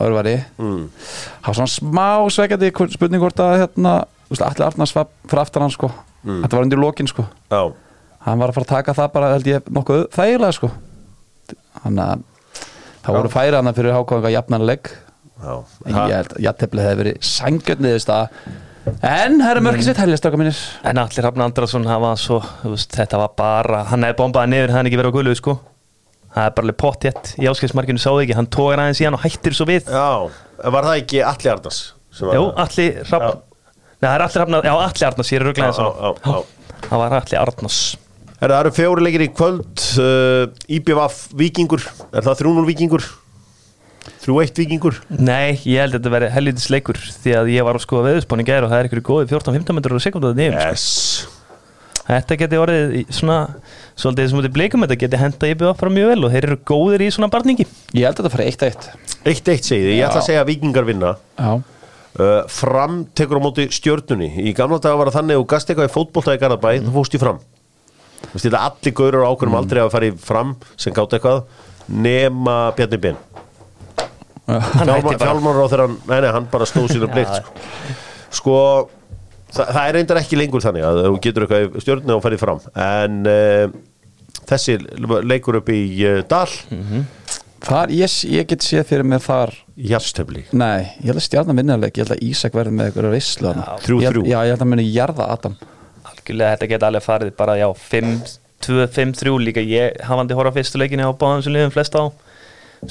[0.04, 0.34] Örvari.
[0.58, 0.88] Mm.
[0.90, 3.94] Það var svona smá sveikandi spurning hvort að hérna,
[4.34, 5.92] allir Arnars var fyrir aftan hann sko.
[6.24, 7.26] Þetta var undir lokin sko.
[7.52, 7.62] Já.
[8.24, 10.70] Hann var að fara að taka það bara held ég nokkuð þægilega sko.
[11.84, 12.22] Þannig að
[13.04, 14.94] það voru færi hann fyrir hákvæðinga jafnanleik
[15.44, 18.38] ég held að jafnteflið hefði verið sangjötniðist að
[19.04, 23.20] En herra mörgir sitt helgist okkar mínir En allir Hrafn Andrason hafa svo, veist, þetta
[23.22, 25.54] var bara, hann hefði bombaði niður, hann hefði ekki verið á gullu, sko.
[26.34, 29.24] Það er bara alveg pottjett, í áskilsmarkinu sáðu ekki, hann tógar aðeins í hann og
[29.24, 29.88] hættir svo við.
[29.88, 31.80] já, var það ekki Alli Arnars
[32.12, 33.40] sem var- Jú, allir Hrafn,
[34.02, 36.80] nei það er allir Hrafn, já allir Arnars, ég er rugglega já, þess já, já.
[36.88, 37.80] Það var allir Arnars.
[38.44, 41.80] Það eru fjóri leikir í kvöld uh, IBVF Víkingur
[42.12, 42.66] Er það 3-0
[44.04, 44.48] Víkingur?
[44.48, 44.98] 3-1 Víkingur?
[45.18, 48.44] Nei, ég held að þetta verði hellitis leikur því að ég var að skoða veðurspáni
[48.48, 50.58] gæri og það er ykkur góði 14-15 metrar á sekundu að nefn.
[50.60, 50.86] Yes.
[52.04, 53.36] Þetta geti orðið í svona
[53.96, 56.58] svolítið sem út í blikum þetta geti henda IBF bara mjög vel og þeir eru
[56.68, 57.64] góðir í svona barningi.
[57.96, 58.90] Ég held að þetta fara 1-1
[59.24, 59.48] Eitt.
[59.48, 61.14] Eitt segið, ég ætla að segja að vikingar vinna.
[61.40, 61.54] Já,
[62.20, 64.28] uh, Fram tekur á móti stjörnunni.
[64.44, 66.90] Í gamla daga var það þannig og gast eitthvað í fótbolta í Garðabæ Mm.
[66.90, 67.40] þú fóst í fram.
[68.24, 71.44] Þú veist, þetta allir gaurur á ákveðum aldrei að fara í fram sem gátt eitthvað
[71.88, 73.16] nema Bjarni Ben
[74.44, 77.64] Fjálmar á þeirra, nei nei, hann bara stóð sína blikt sko,
[78.35, 78.57] sko
[79.54, 82.42] það, það er reyndar ekki lengur þannig að þú getur eitthvað í stjörnunni og farið
[82.42, 82.62] fram.
[82.85, 83.76] En uh,
[84.50, 84.78] þessi
[85.24, 86.48] leikur upp í uh, Dal.
[87.64, 89.54] Þar, ég, ég get séð fyrir mig þar
[89.88, 93.14] Jarstöfli Nei, ég held að stjarnan vinnaðleik Ég held að Ísak verði með eitthvað.
[93.16, 94.24] Já, þrjú, þrjú.
[94.28, 95.54] Já, ég held að muni jarða Adam.
[96.11, 97.68] Algjörlega þetta geta alveg farið bara já
[98.64, 99.64] 2-5-3 líka.
[99.64, 102.04] Ég hafandi horfa á fyrstu leikinni á báðum sem liðum flest á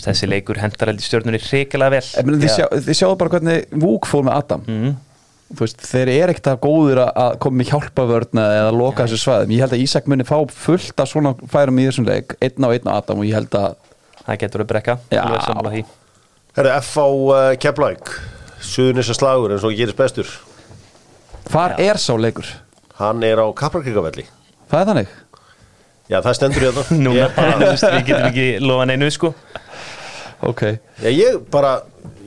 [0.01, 2.03] þessi leikur hendar heldur stjórnunni hrikalega vel.
[2.17, 4.63] Ég meina, Þið, sjá, þið sjáðu bara hvernig Vúk fór með Adam.
[4.67, 4.93] Mm.
[5.53, 9.19] Þú veist, Þeir eru ekkert að góður að- að koma með hjálpavörna eða loka þessu
[9.21, 9.51] svæðum.
[9.53, 12.69] Ég held að Ísak muni fá fullt af svona færum í þessum leik Einn á
[12.73, 13.75] einn á Adam og ég held að
[14.25, 14.97] það getur að brekka.
[15.12, 15.23] Já.
[15.69, 15.86] því.
[16.56, 18.10] Herra, F á uh, Keflæk
[18.63, 20.29] Suðunisa slagur eins og gerist bestur.
[21.51, 22.47] Hvar er sá leikur?
[22.99, 24.25] Hann er á Kaprakrikavelli
[24.71, 25.13] Það er þannig?
[26.12, 29.34] Já, það stendur í þetta Núna, ég, þú bara, við getum ekki lofa neinu sko
[30.49, 31.73] Ok já, ég bara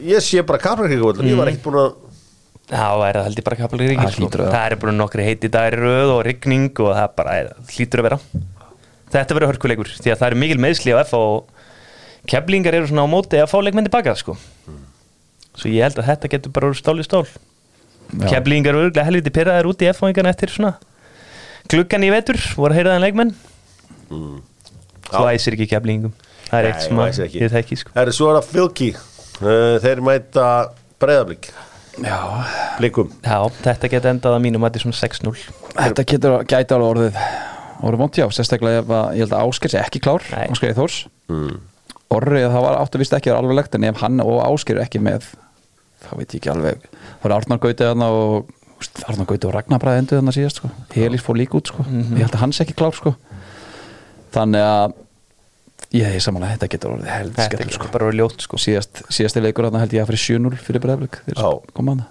[0.06, 1.94] Ég sé bara Kaprakrikavelli Ég var ekkert búin að
[2.66, 4.28] það er það held ég bara Það sko.
[4.42, 4.48] að.
[4.50, 8.02] Það er bara nokkri heiti dagir í röð og rigning og það bara er, hlýtur
[8.02, 8.18] að vera
[9.14, 11.52] Þetta verður hörkuleikur því að það er mikil meðsli á F og
[12.26, 14.34] keflingar eru svona á móti að fá leikmenn tilbaka sko.
[15.54, 18.26] Svo ég held að þetta getur bara úr stál í stál Já.
[18.34, 20.74] Keflingar eru helviti pyrraðir út í F-fáingarna eftir svona
[21.70, 23.32] klukkan í vetur voru að heyra það leikmenn
[24.10, 25.34] Svo Já.
[25.38, 26.12] æsir ekki keflingum
[26.46, 27.94] Það er eitt sem að ég þekki sko.
[27.96, 30.46] Herra, svo er það Fylki uh, Þeir mæta
[31.02, 31.50] breyðablík
[32.04, 32.18] Já
[32.76, 35.34] Blikum Já, þetta getur endað að mínum að þetta er svona 6-0
[35.76, 37.22] Þetta getur gæti alveg orðið
[37.84, 40.24] orðið vont já, sérstaklega ef að ég held að Ásker sé ekki klár.
[40.46, 41.56] Ásker í Þórs mm.
[42.16, 44.86] Orri, það var áttu vist ekki að alveg legt en ef hann og Ásker er
[44.86, 45.26] ekki með
[46.06, 48.52] þá veit ég ekki alveg það var Arnar Gauti þarna og
[49.08, 50.70] Arnar Gauti og Ragnar Bræði endur þarna síðast sko.
[50.94, 51.84] Helís fór líka út sko.
[51.88, 53.14] ég held að hann sé ekki klár sko.
[54.36, 54.96] þannig að
[55.94, 57.88] ég er samanlega, þetta getur orðið held Þetta getur sko.
[57.94, 58.58] bara verið ljótt sko.
[58.60, 60.84] síðast, síðasti leikur held ég að fyrir 7-0 fyrir
[61.94, 62.04] hann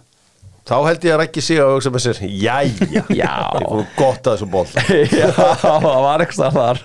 [0.66, 3.34] Þá held ég að sig að hugsa með sér Jæja Já.
[3.54, 4.66] Ég fór gott að þessu ból
[5.22, 5.28] Já,
[5.62, 6.82] það var eitthvað þar.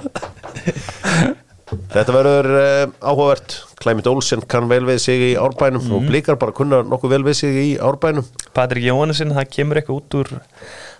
[1.71, 3.55] Þetta verður uh, áhugavert.
[3.81, 7.39] Climate Olsen kann vel við sig í árbænum og blikar bara kunna nokkuð vel við
[7.39, 8.27] sig í árbænum.
[8.57, 10.33] Patrik Jóhannesson, það kemur eitthvað út úr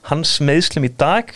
[0.09, 1.35] hans meðslum í dag.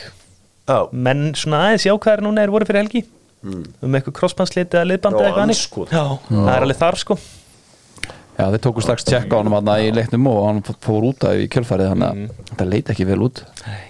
[0.64, 3.04] Já, menn svona aðeins jákvæðar núna er voru fyrir helgi
[3.44, 5.94] um eitthvað crossbandsliti eða liðbandi Já, eða eitthvað.
[5.94, 7.16] Já, það er alveg þar sko.
[8.34, 11.38] Já, þeir tóku strax tjekka á hann þarna í leiknum og hann fór út af
[11.38, 13.44] í kjölfarið þannig að þetta leit ekki vel út.
[13.62, 13.82] Nei.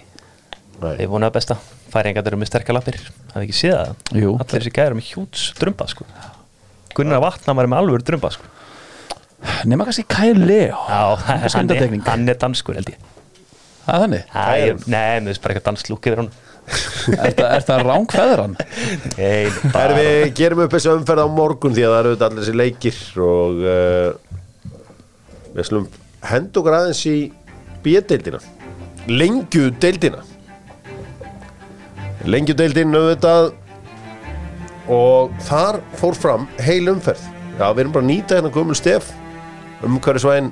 [0.99, 1.57] Ég vonaði besta,
[1.93, 2.99] færingar eru með sterkar lappir.
[3.31, 3.95] Hafði ekki séð það?
[4.21, 4.35] Jú.
[4.35, 6.05] Allir þessi gæður með hjúts drömba sko.
[6.95, 8.51] Gunnar Vatna var með alveg drömba sko.
[9.65, 10.77] Nefna kannski Kyle Leo.
[10.89, 11.01] Já,
[11.55, 13.11] hann er, er danskur held ég.
[13.85, 14.29] Það er þannig.
[14.85, 16.31] Nei, mér finnst bara eitthvað danslúk yfir hann
[16.65, 18.55] Er það, er það rángfæðran?
[19.19, 22.11] Nei, Það bara er við gerum upp þessu umferð á morgun því að það eru
[22.11, 24.09] auðvitað allir þessi leikir og uh,
[25.55, 25.85] við slum
[26.25, 27.17] hend okkur aðeins í
[27.85, 28.41] B-deildina.
[29.05, 30.23] Lengju deildina.
[32.25, 33.51] Lengju deildin auðvitað
[34.95, 37.21] og þar fór fram heil umferð.
[37.59, 39.11] Já við erum bara að nýta hérna gömul stef
[39.85, 40.49] umhverfisvæðin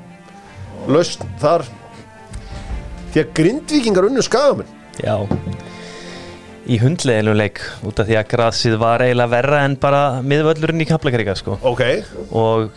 [0.93, 1.65] lausn þar.
[3.13, 4.69] Því að grindvíkingar unnu skagamenn.
[5.01, 5.17] Já
[6.63, 10.87] Í hundleginu leik út af því að grasið var eiginlega verra en bara miðvöllurinn í
[10.87, 11.57] Kaplakrika sko.
[11.67, 11.83] Ok,
[12.31, 12.71] og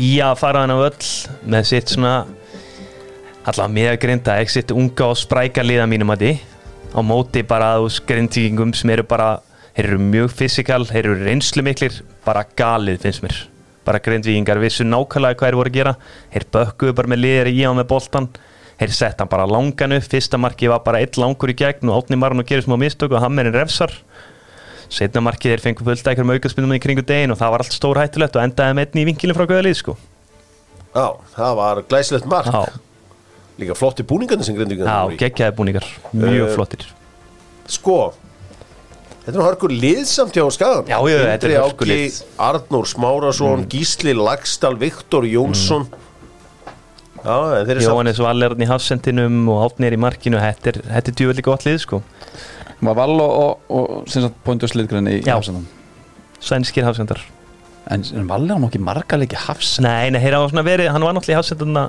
[0.00, 1.10] í að fara hann á öll
[1.44, 2.14] með sitt svona
[3.46, 6.32] allavega með að grinda ekki sitt unga og spræka liða mínum að því
[6.96, 9.36] á móti bara að ús grindvíkingum sem eru bara
[9.76, 13.42] þeir eru mjög fysikal, þeir eru reynslu miklir bara galið finnst mér.
[13.86, 15.92] Bara grindvíkingar vissu nákvæmlega hvað þeir voru að gera.
[16.32, 18.30] Þeir bökkuðu bara með liðir í á með boltan
[18.80, 22.02] þeir sett hann bara langan upp fyrsta marki var bara eitt langur í gegn og
[22.02, 23.92] átni marinn og gerir smá mistök og hammerinn refsar.
[24.92, 27.98] Setna markið þeir fengu fullt eitthvað aukaspinnum í kringu degin og það var allt stór
[28.02, 29.96] hættulegt og endaði með einn í vinkilin frá Guðalið sko.
[30.94, 32.46] Já, það var glæsilegt mark.
[32.52, 32.76] Já,
[33.58, 36.86] líka flotti búningarnir sem grindvíkingar já geggjaði búningar mjög Eh, flottir.
[37.66, 37.98] Sko
[39.26, 42.02] Þetta er hörkur liðsamt hjá Skagan Já, já, þetta er Indri hörkulið.
[42.06, 45.88] Áki, Arnór Smárasson, Gísli Lagstall Viktor Jónsson.
[45.90, 46.05] Já,
[47.26, 50.38] Jóhannes Valerni í hafsendinum og Átnir í markinu.
[50.42, 52.00] Þetta er, þetta er djúveldi gott lið sko.
[52.86, 55.34] Var Val og, og, og Pointus Lidgren í Já.
[55.38, 55.64] hafsendum
[56.44, 57.22] Sænskir hafsendar.
[57.90, 61.36] En, en Valli á nokkið marga leiki hafsend Nei, nei, svona verið, hann var náttúrulega
[61.36, 61.84] í hafsenduna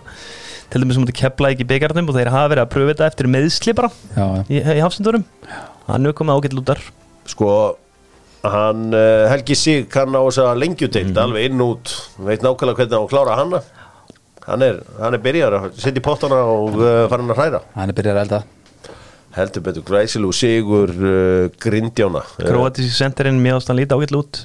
[0.69, 3.30] til dæmis sem mútið kepla ekki byggarnum og þeir hafa verið að pröfa þetta eftir
[3.34, 4.41] meðsli bara Já, já.
[4.52, 5.23] í, í hafsendurum
[5.88, 6.82] hann er komið ágætt lútar
[7.32, 7.50] sko
[8.45, 11.21] hann uh, Helgi Sig kann á þess að lengjuteild Mhm.
[11.23, 13.62] alveg inn út, veit nákvæmlega hvernig hann á að klára hanna
[14.48, 17.64] hann er, hann er byrjar að setja í pottana og uh, fara hann að hræra.
[17.76, 18.44] Hann er byrjað að elda.
[19.38, 24.42] Heldur betur græsilu sigur uh, grindjána uh, Kroatísi senterinn mjög ástæðan lítið ágætlu út.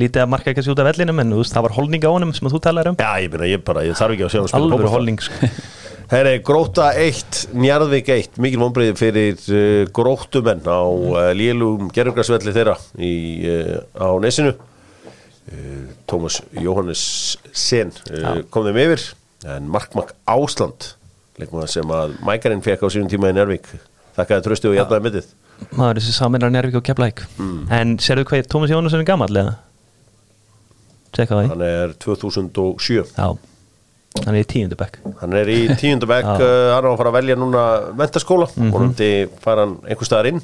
[0.00, 2.48] Lítið að marka ekki út af vellinum en veist, það var holning á honum sem
[2.48, 2.98] að þú talar um.
[2.98, 5.50] Já ég meina ég bara, ég þarf ekki að sjá hann spila alveg holning sko.
[6.14, 12.74] Herri, Gróta 1, Njarðvík 1 mikil vonbreiði fyrir uh, gróttumenn á uh, lélugum gerðugrarsvelli þeirra
[12.98, 13.14] í,
[13.48, 14.56] uh, á nesinu.
[15.44, 17.04] Uh, Tómas Jóhannes
[17.52, 19.06] Sen uh, kom þeim yfir
[19.44, 20.94] en Markmak Ásland
[21.40, 23.66] leikmaður sem að Mækarinn fekk á sínum tíma í Njarðvík
[24.16, 25.32] þakkaði tröstu og jætnaði mittið
[25.78, 27.66] maður þessi saminnar Njárvík og Keflæk Mm.
[27.70, 29.54] en serðu hvað Tómas Jónasson er gammal eða?
[31.14, 33.28] Í hann er 2007 Já,
[34.24, 34.96] hann er í tíundu bekk.
[35.20, 37.62] Hann er í tíundabæk uh, hann á að fara að velja núna
[37.98, 38.72] mentaskóla mm Mhm.
[38.74, 39.10] vonandi
[39.42, 40.40] fara hann einhver staðar inn.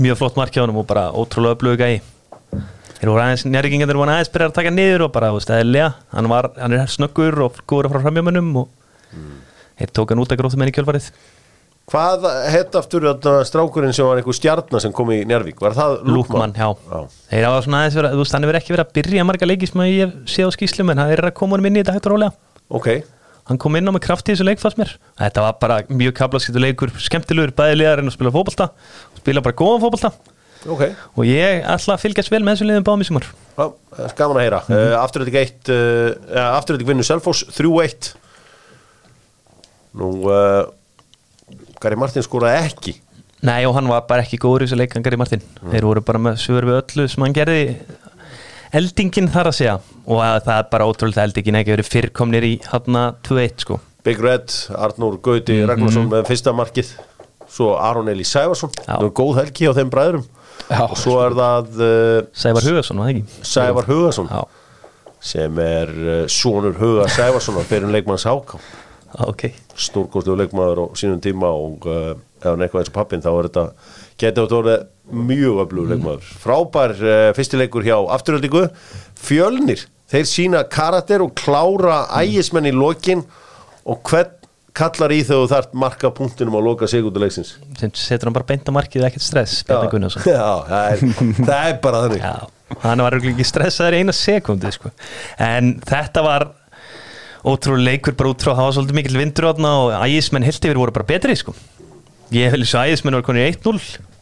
[0.00, 2.00] Mjög flott mark hjá honum og bara ótrúlega öflugu gæi
[3.06, 5.50] þeir voru aðeins, njárvíkingar þeir voru aðeins byrjar að taka niður og bara, þú veist,
[5.54, 5.90] eðlilega.
[6.16, 8.68] Hann, var, hann er snöggur og góður frá framjömanum og
[9.78, 11.10] þeir tók hann út að gróðum enn í kjölfarið.
[11.86, 13.04] Hvað hett aftur
[13.46, 15.60] strákurinn sem var einhver stjarnar sem kom í Njárvík?
[15.62, 16.72] Var það Lúkmann, já.
[17.30, 19.68] þeir hafa svona aðeins verið, þú veist, hann hefur ekki verið að byrja marga leiki
[19.70, 22.08] sem ég sé á skýslum en hann er að koma honum inn í þetta hægt
[22.10, 22.34] og rólega.
[22.74, 22.88] Ok,
[23.46, 24.96] hann kom inn á með kraft í þessu leik fannst mér.
[25.22, 28.72] Þetta var bara mjög kablaskiptu leikur skemmtilegur, bæði liðar en að spila fótbolta
[29.20, 30.10] spila bara góðan fótbolta
[30.74, 30.84] ok.
[31.16, 33.26] Og ég ætla að fylgjast vel með þessu liðum báðum í sumar.
[33.56, 33.64] Já,
[33.96, 34.60] það er gaman að heyra.
[34.66, 34.92] Mm -hmm.
[34.92, 38.12] uh, Afturrættik 1 uh, Afturrættik vinnur Selfoss 3-1
[39.96, 40.68] Nú uh,
[41.80, 42.96] Gary Martin skoraði ekki.
[43.46, 46.02] Nei og hann var bara ekki góður í þessu leik hann Gary Martin, þeir voru
[46.04, 47.76] bara með svör við öllu sem hann gerði.
[48.76, 49.74] Eldingin þar að segja.
[50.06, 52.98] Og að það er bara ótrúlega að eldingin ekki verið fyrrkomnir í hann
[53.28, 53.78] 2-1 sko.
[54.06, 56.92] Big Red, Arnur Gauti Ragnarsson með fyrsta markið.
[57.50, 58.72] Svo Aron Eli Sævarsson.
[58.86, 60.26] Nú er góð helgi á þeim bræðurum
[60.66, 60.82] Já.
[60.88, 63.44] Og svo er það uh, Sævar Hugason, var það ekki?
[63.46, 64.30] Sævar Hugason.
[64.32, 64.42] Já,
[65.32, 68.58] sem er uh, sonur Huga Sævarssonar fyrir leikmanns Háká.
[69.26, 69.46] Ok.
[69.78, 73.30] Stórkostlu leikmaður á sínum tíma og uh, ef hann er eitthvað eins og pappin þá
[73.32, 73.66] er þetta
[74.20, 74.86] getið átt orðið
[75.30, 76.32] mjög öflugur leikmaður.
[76.42, 78.64] Frábær uh, fyrstileikur hjá afturöldingu
[79.26, 83.22] fjölnir, þeir sína karakter og klára ægismenn í lokin.
[83.86, 84.34] Og hvern
[84.76, 86.88] kallar í þau þart marka punktinum að loka
[87.80, 89.62] sem setur hann bara beint á markið ekkert stress
[90.36, 91.04] Já, það er,
[91.40, 92.26] það er bara þannig.
[92.26, 94.92] Já, hann var ekki stressaður í eina sekundi sko.
[95.48, 96.48] en þetta var
[97.46, 100.80] ótrúlega leikur bara út frá það var svolítið mikil vindur átna og ægismenn heilt yfir
[100.80, 101.54] voru bara betri sko.
[102.34, 104.15] ég vil svo ægismenn var konið 1-0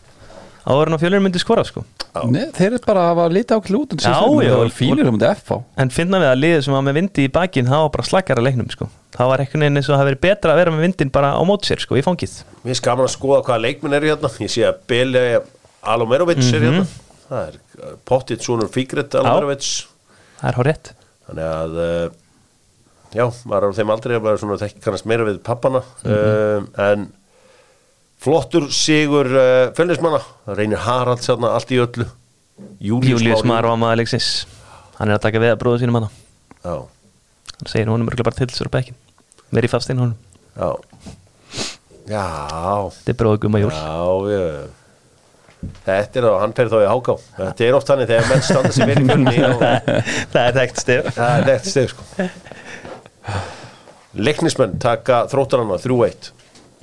[0.65, 1.83] áður en að fjölunum myndi skora sko.
[2.31, 4.51] Nei, þeir eru bara að hafa lítið ákveð út Já, já.
[4.55, 6.95] það var fínir um þetta F á en finna við að liðið sem var með
[7.01, 8.87] vindi í bakin það var bara slakara leiknum sko.
[9.17, 11.43] það var veginn eins og það hafi verið betra að vera með vindin bara á
[11.43, 14.53] mót sér sko, í fangið Mér er skaman að skoða hvaða leikminn eru hérna Ég
[14.55, 15.25] sé að Bele
[15.83, 16.71] Alomerovic er Mhm.
[16.71, 16.87] hérna
[17.25, 19.67] Það er uh, pottitt sonur Fígret Alomerovic
[20.39, 20.93] það er rétt
[21.27, 22.09] Þannig að uh,
[23.15, 24.15] Já, maður á þeim aldrei
[24.87, 26.15] kannast meira við pappana Mhm.
[26.15, 27.09] uh, En
[28.25, 32.07] Flottur sigur uh, Fölnismanna Það reynir Harald sérna allt í öllu.
[32.81, 34.29] Július, Július Már- Mar var maður leiksins.
[34.99, 36.07] Hann er að taka við að bróðu sínum hann
[36.65, 36.75] Já,
[37.59, 38.97] hann segir honum örgulega bara til sér á bekkin
[39.55, 40.17] verið fast inn honum.
[40.55, 40.71] Já.
[42.09, 42.25] Já,
[42.95, 43.99] þetta er bróðu gumma jól Já,
[44.31, 44.73] ég
[45.85, 47.15] Þetta er þá, hann fer þá í háká.
[47.39, 48.99] Þetta er oft þannig þegar menn standa sér vel
[49.33, 49.63] í og
[50.35, 52.29] það er þekkt stef Það er þetta steg sko.
[54.29, 56.29] Leiknismenn taka þróttarana 3-1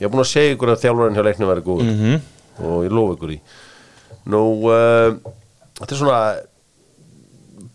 [0.01, 1.91] Ég hef búin að segja ykkur að þjálfarinn hjá leiknum verið góður.
[1.91, 2.21] -hmm.
[2.65, 3.37] og ég lofa ykkur í.
[4.33, 5.35] Nú, uh,
[5.77, 6.21] þetta er svona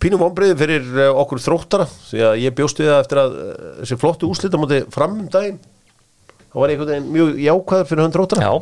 [0.02, 3.52] pínum ombriði fyrir uh, okkur þróttara því að ég bjóst við það eftir að uh,
[3.80, 5.62] þessi flottu úslita múti fram um daginn.
[6.50, 8.42] Þá var ég einhvern veginn mjög jákvæður fyrir hann þróttara.
[8.42, 8.52] Já,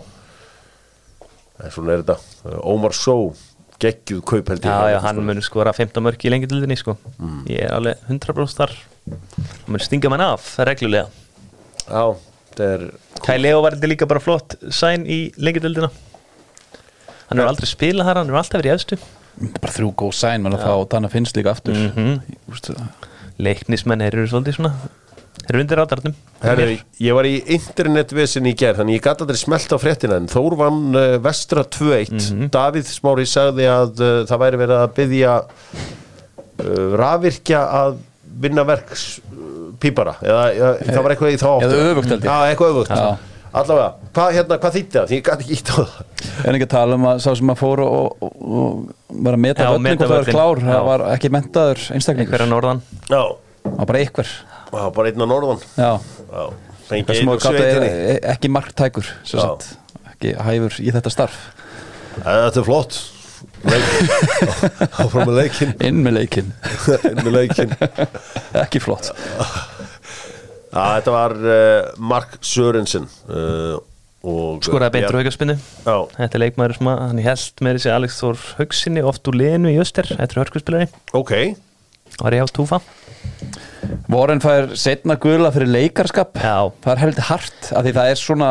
[1.63, 2.17] En svona er þetta.
[2.67, 3.15] Ómar Só
[3.83, 4.71] geggjuð kaup held ég.
[4.71, 6.97] Já, já, hann mun skora 15 mörg í lengjadildinni sko.
[7.19, 7.43] Mm.
[7.51, 8.75] ég er alveg 100% þar.
[9.11, 11.07] Hann mun stinga mann af reglulega.
[11.85, 12.17] Já,
[12.55, 12.87] þetta er
[13.25, 18.23] Kai Leo var þetta líka bara flott sæn í lengjadildina hann hefur aldrei spilað þar,
[18.23, 18.99] hann hefur alltaf verið í
[19.35, 21.75] er bara þrjú góð sæn menn að það og þannig finnst líka aftur.
[21.75, 22.37] Mhm.
[22.53, 22.77] Ústu,
[23.43, 24.75] leiknismenn eru svolítið svona
[25.51, 26.15] eru undir átarnum
[26.45, 30.29] Herri, ég var í internetvesin í gerð þannig ég gæti aldrei smelt á fréttina en
[30.31, 35.35] Þór vann uh, vestra 2-1 Davíð Smári sagði að uh, það væri verið að byggja
[35.43, 37.99] uh, rafvirkja að
[38.45, 39.09] vinna verks
[39.85, 40.17] pípara.
[40.25, 41.69] Eða, eða það var eitthvað í þá áttu.
[41.71, 42.29] Eða öfugt, held ég.
[42.33, 42.93] Já, eitthvað öfugt.
[42.99, 43.31] Já.
[43.55, 45.05] Allavega, hvað, hérna, hvað þýtti það?
[45.11, 45.91] Því ég gæti ekki ítt á það.
[46.49, 49.43] En ekki að tala um að sá sem að fóru og, og, og var að
[49.45, 50.35] meta Já, völlin meta hvort það var völlinn.
[50.35, 50.71] klár, Já.
[50.75, 52.81] það var ekki mentaður einstaklingur, einhverja norðan.
[53.13, 53.21] Já,
[53.63, 54.33] það var bara einhver.
[54.73, 55.63] Það var bara einn á norðan.
[55.79, 55.91] Já,
[56.35, 56.43] Já,
[56.89, 57.91] fengi það sem einn að úr kalla sveitinni.
[58.17, 59.45] er ekki marktækur sem Já.
[59.47, 59.69] sagt,
[60.17, 61.39] ekki hæfur í þetta starf.
[62.19, 62.99] Þetta er flott.
[63.65, 63.87] Leik.
[65.05, 66.51] Áfram með leikin inn með leikinn.
[67.07, 67.77] Inn með leikin
[68.65, 69.13] ekki flott
[70.75, 73.77] þetta var uh, Mark Sörensen uh,
[74.25, 78.19] og skoraði beintur haugaspinnu já, Þetta er leikmaður sem að hann held með þessi Alex
[78.23, 81.35] Þór Haugsinni oft úr liðinu í Öster Þetta er hörkuspilari ok.
[82.15, 82.79] Var ég á túfa.
[84.13, 86.37] Warren fær setna gula fyrir leikarskap.
[86.39, 86.71] Já.
[86.85, 88.51] það er heldur hart af því það er svona,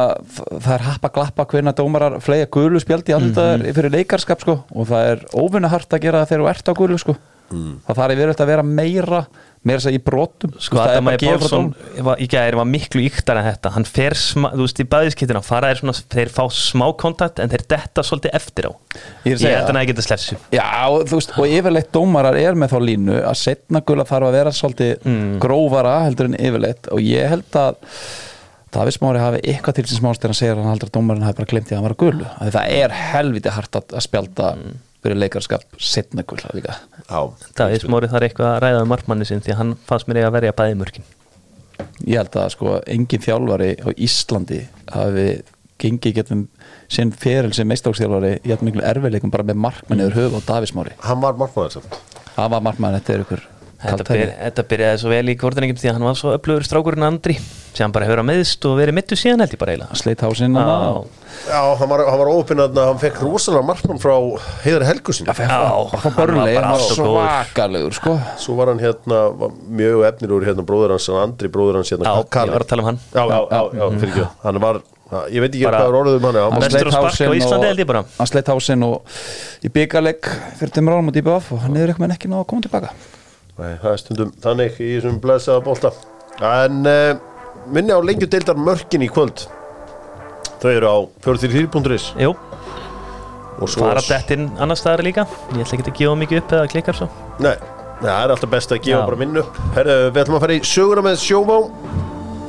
[0.51, 3.73] það er happa glappa hvernig dómarar flega gulu spjaldi mm Mhm.
[3.77, 6.73] fyrir leikarskap sko og það er óvinna hart að gera það þegar þú ert á
[6.81, 7.15] gulu sko.
[7.53, 9.25] Það þarf yfirleitt að vera meira
[9.63, 10.53] meira þess að í brotum.
[10.59, 11.67] Sko það að er bara Pálsson
[12.19, 13.71] í gæri var miklu yktar en þetta.
[13.77, 17.53] Hann fer, sma, þú veist, í bæðiskittina fara er svona, þeir fá smá kontakt en
[17.53, 18.71] þeir detta svolítið eftir á.
[18.73, 21.47] Ég er að Ég segja held hann að geta slepsu Já, og þú veist, og
[21.57, 25.39] yfirleitt dómarar er með þá línu að setna gula þarf að vera svolítið Mm.
[25.43, 26.87] grófara heldur en yfirleitt.
[26.91, 27.75] Og ég held að
[28.73, 31.25] David Smári hafi eitthvað til sem smást þegar hann segir að hann heldur að dómarinn
[31.27, 34.47] hafi bara glemt í að hann var gulu að það er helviti hart að, spjalda
[34.57, 34.79] Mm.
[35.03, 36.77] Fyrir leikarskap setna gula líka.
[37.09, 40.21] Það er smórið þar eitthvað að ræða um markmanni sinn því að hann fannst mér
[40.21, 41.09] eiga að verja bæði mörkin.
[42.07, 44.61] Ég held að sko engin þjálfari á Íslandi
[44.93, 45.27] hafi
[45.83, 46.43] gengið getum
[46.91, 50.71] sinn feril sem meistáksþjálfari í jætt miklu erfileikum bara með markmann yfir höfu og David
[50.71, 50.95] Smári.
[51.03, 51.35] Hann var
[51.73, 51.99] samt.
[52.33, 53.43] Það var markmann, þetta er ykkur
[53.83, 57.03] Þetta, byr, þetta byrjaði svo vel í kvortaningum því að hann var svo öflugur strákurinn
[57.07, 57.35] Andri
[57.73, 59.97] sem hann bara hefur að meðst og verið mittu síðan held ég bara eiginlega.
[59.97, 60.67] Sleitt hásinn Já,
[61.49, 64.13] já, hann var, hann var ópinnað hann fekk rosalega markmann frá
[64.63, 68.13] Heiðar Helgusin Já, hann var bara svakalegur sko.
[68.37, 72.05] svo var hann hérna var mjög efnir úr hérna bróður hans Andri bróður hans hérna
[72.13, 72.53] Já, ég Kalli.
[72.53, 72.99] var að tala um hann.
[73.09, 74.79] Já, já, já, já, fyrir ekki hann var,
[75.33, 77.89] ég veit ekki hvað er orðið um hann hann sleitt hásinn Íslandi og- held ég
[77.89, 78.05] bara.
[78.19, 79.17] hann sleitt hásinn og
[79.65, 80.29] í byggarleik
[80.61, 82.93] fyrir tímur árum og dýpa af og hann er eitthvað ekki náða að koma tilbaka
[83.53, 85.91] Nei, það er stundum þannig í þessum blessaða bolta.
[86.41, 87.11] En uh,
[87.69, 89.45] minni á lengju deildar mörkin í kvöld.
[90.63, 92.31] Þau eru á 43.is Jú,
[93.59, 95.27] og svo fara dettinn annar staðar líka.
[95.53, 97.09] Ég ætla ekki að gefa mikið upp eða klikkar svo.
[97.43, 97.53] Nei,
[98.01, 99.05] það er alltaf best að gefa Já.
[99.11, 99.59] bara minnu upp.
[99.77, 101.59] Herðu, við ætlum að fara í söguna með Sjóvá.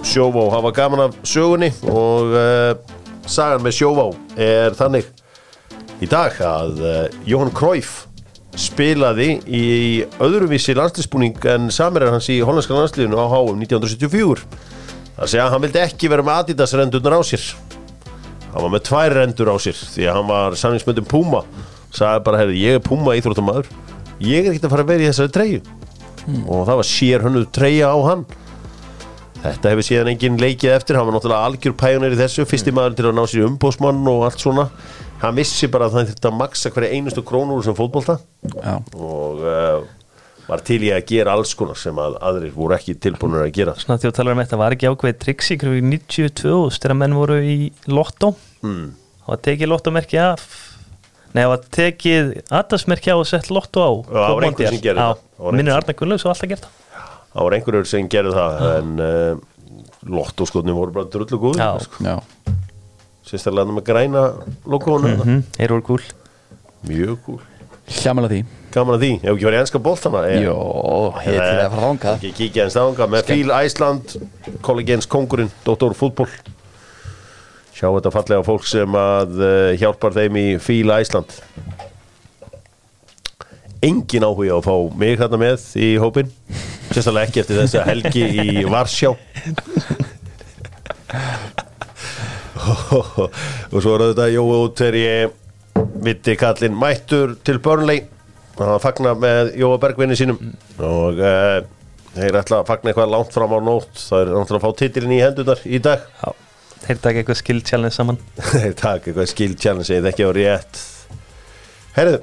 [0.05, 2.73] Sjóvá hafa gaman af sögunni og uh,
[3.27, 4.09] sagan með Sjóvá
[4.41, 5.13] er þannig.
[6.01, 8.05] Í dag að uh, Jóhann Cruyff
[8.61, 9.65] spilaði í
[10.23, 14.45] öðruvísi landslýsbúning en samirar hans í hollandska landsliðinu á HM 1974
[15.15, 17.49] það segja að hann vildi ekki vera með Adidas rendunar á sér.
[18.53, 21.43] Hann var með tvær rendur á sér því að hann var samlingsmyndum Puma.
[21.95, 23.71] Sagði bara, herri, ég er Puma íþróttamæður
[24.23, 25.61] ég er ekkert að fara að vera í þessari treyju.
[26.47, 28.25] Og það var sér hönnuð treyja á hann.
[29.45, 30.99] Þetta hefur síðan enginn leikið eftir.
[30.99, 32.47] Hann var náttúrulega algjör pæjonir í þessu.
[32.49, 34.69] Fyrsti maður til að ná sér umbósmann og allt svona
[35.25, 38.19] hann vissi bara að það þurfti að maksa hverja einustu krónur sem fótbolta
[38.51, 38.75] Já.
[38.97, 39.87] og uh,
[40.45, 43.77] var til í að gera alls konar sem að aðrir voru ekki tilbúinur að gera
[43.81, 47.17] Svona því að tala um þetta var ekki ákveðið tricks í krugu 92 þegar menn
[47.17, 47.59] voru í
[47.91, 48.35] Lotto
[48.65, 48.87] mm.
[49.25, 50.47] Það var tekið Lotto-merki af
[51.35, 54.83] Nei, það var tekið Adas-merki á og sett Lotto á Já, það var einhver sem
[54.85, 55.23] gerði það.
[55.45, 56.81] Minnir einhver Arna Gunnlaugs og alltaf gert það
[57.35, 59.43] það var einhverjur sem gerði það en uh,
[60.15, 61.71] lottoskotni voru bara drullu góð Já.
[61.83, 62.15] sko.
[63.35, 64.23] Sérstaklega með græna
[64.71, 66.07] logoðuna mm, Þeir voru kúl
[66.85, 67.43] mjög cool.
[67.85, 68.39] Hljamala því.
[68.75, 70.55] Gaman að því, ef ekki verið enska boltana er, Jó,
[71.21, 72.15] ég til að fara þangað.
[72.17, 74.15] Ekki kíkja eins þanga með Fíl Æsland
[74.65, 76.31] kollegiens kongurinn, Dóttor fútból
[77.75, 81.35] sjá þetta fallega fólk sem að uh, hjálpar þeim í Fíl Æsland
[83.85, 86.31] engin áhuga að fá mig þarna með í hópin
[86.95, 89.11] sérstaklega ekki eftir þessa helgi í Varsjá
[92.65, 95.41] og svo er þetta Jói út þegar ég
[96.05, 98.05] viti kallinn mættur til Burnley.
[98.59, 100.39] Hann fagnar með Jóa Bergvinni sínum.
[100.79, 101.61] Og uh,
[102.15, 103.95] þeir ætla að fagna eitthvað langt fram á nótt.
[103.99, 106.05] Það er náttúrulega að fá titilin í hendunar í dag.
[106.21, 106.35] Já.
[106.85, 108.21] Þeir taka eitthvað skill challenge saman.
[108.53, 110.85] Þeir taka eitthvað skill challenge eða ekki á rétt.
[111.97, 112.21] Herðu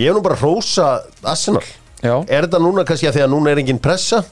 [0.00, 0.88] ég hef nú bara hrósa
[1.22, 1.64] Arsenal.
[2.02, 4.22] Já, er þetta núna kannski að því að núna er engin pressa?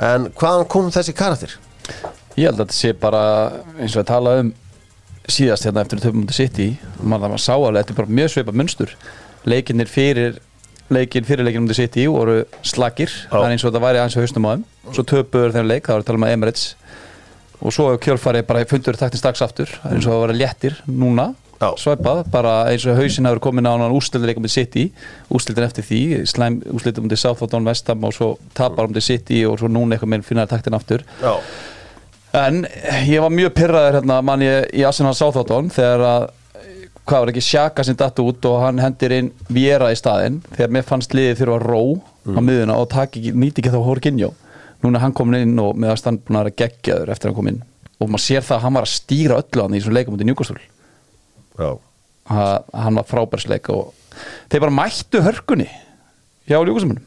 [0.00, 1.58] En hvaðan kom þessi karakter
[2.36, 3.22] ég held að þetta sé bara
[3.78, 4.52] eins og að tala um
[5.30, 6.68] síðast hérna eftir töfum mútið sitt í
[7.00, 8.94] mann það var sá alveg, þetta er bara mjög sveipa munstur.
[9.48, 10.40] Leikinnir fyrir
[10.92, 14.16] leikin fyrir leikin mútið sitt í voru slagir það er eins og þetta væri aðeins
[14.18, 14.64] á haustum á þeim.
[14.90, 16.64] Svo töpuður þeirra leik, það var að tala um að Emirates.
[17.62, 20.80] Og svo kjölfarið bara fundur taktins dags aftur, það er eins og að vera léttir
[20.90, 21.28] núna,
[21.78, 24.88] sveipað bara eins og hausin hafi komin á hann úrstildileikum mútið sitt í,
[25.30, 27.20] úrstildin eftir því slæm úrstildim mútið
[32.32, 32.62] En
[33.08, 36.28] ég var mjög pyrraður hérna mann ég í Arsenal Southampton þegar að
[37.02, 40.70] hvað var ekki Sjaka sem datt út og hann hendir inn Viera í staðinn þegar
[40.76, 41.82] mér fannst liðið þurfa ró
[42.32, 44.30] á miðuna og taki, ekki- nýti ekki þá Horkinjó
[44.82, 47.32] núna er hann komin inn og með að stand búin að vera geggjaður eftir að
[47.32, 47.60] hann kom inn.
[48.02, 50.22] Og maður sér það að hann var að stýra öllu hann í þessum leikum út
[50.24, 50.62] í Newcastle.
[51.58, 51.68] Já.
[52.32, 53.92] Ha- hann var frábærsleik og
[54.50, 55.68] þeir bara mættu hörkunni
[56.48, 57.02] hjá ljúkusumunum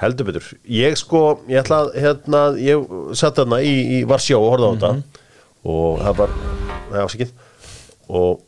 [0.00, 0.46] heldur betur.
[0.64, 4.72] Ég sko, ég ætla að hérna, ég satt þarna í, í Varsjá og horfði á
[4.74, 5.22] þetta.
[5.70, 6.34] Og það var
[6.90, 7.34] það var afsakið
[8.10, 8.40] og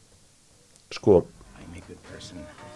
[0.93, 1.21] sko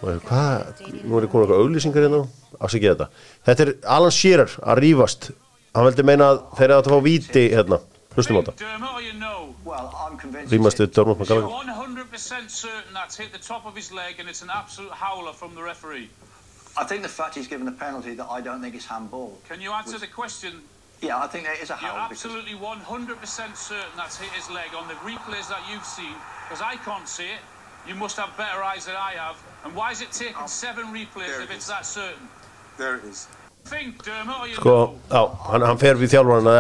[0.06, 2.20] og hvað, nú er ég komin eitthvað auglýsingar hérna.
[2.60, 3.06] Afsakið þetta.
[3.48, 5.30] Þetta er Alan Shearer að rífast.
[5.76, 7.80] Hann veldi meina að þeir eru að fá víti hérna,
[8.14, 8.54] hlustum á þetta.
[10.52, 11.74] Rímast við Dörmund McGallagher
[12.06, 15.54] 100% certain that's hit the top of his leg and it's an absolute howler from
[15.54, 16.08] the referee.
[16.78, 19.38] I think the fact he's given a penalty that I don't think is handball.
[19.48, 20.60] Can you answer the question?
[21.02, 22.08] Yeah, I think that is a handball.
[22.08, 22.08] You're foul.
[22.08, 26.14] because- absolutely 100% certain that's hit his leg on the replays that you've seen,
[26.48, 27.40] because I can't see it.
[27.88, 29.36] You must have better eyes than I have.
[29.64, 32.28] And why is it taking seven replays There if it it's that certain?
[32.78, 33.28] There it is.
[33.64, 34.98] Think, Dermot, or you sko, know?
[35.10, 36.52] já, hann, hann fer við þjálfarna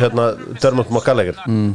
[0.00, 0.26] hérna,
[0.60, 1.74] Dörmund McGallagher Mm.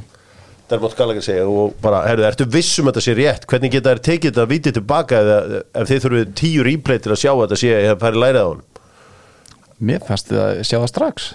[0.67, 3.45] Dermot Gallagher segja og bara, herru, ertu viss um að þetta sé rétt?
[3.47, 7.21] Hvernig geta þær tekið þetta vitið tilbaka eða ef þið þurfið tíu replay til að
[7.23, 8.65] sjá að þetta sé að færi lærið á hann
[9.87, 11.29] mér fannst þið að sjá það strax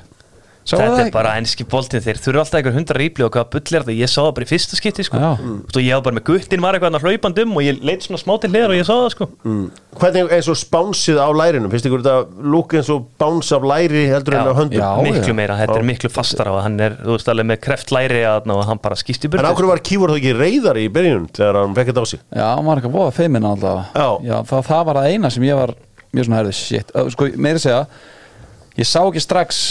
[0.63, 1.13] Sáu Þetta það er ekki?
[1.17, 4.11] bara enski boltin þeir þurfa alltaf einhver hundra rýpli og hvað bull er þetta ég
[4.13, 5.19] sá það bara í fyrsta skipti sko.
[5.19, 5.31] Já.
[5.43, 8.21] og ég var bara með guttin var eitthvað að hlaupand um og ég leit svona
[8.23, 9.27] smá til hliðar og ég sá það sko.
[9.99, 14.05] hvernig eins og spánsið á lærinum finnst ykkur þetta lúk eins og báns af læri
[14.13, 14.89] heldur en á höndum já.
[15.03, 15.83] miklu meira, þetta Já.
[15.83, 18.79] er miklu fastar á hann er, þú veist alveg með kreft læri að, og hann
[18.87, 21.75] bara skýst í en burtu ákveður var Kívor þá ekki reyðar í byrjun þegar hann
[21.77, 22.21] fekk þetta á sig
[23.99, 24.37] Já, Já.
[24.47, 25.75] það, það var það eina sem ég var
[26.13, 27.87] mjög svona herðið, shit, Ö, sko, meira að segja
[28.79, 29.63] ég sá ekki strax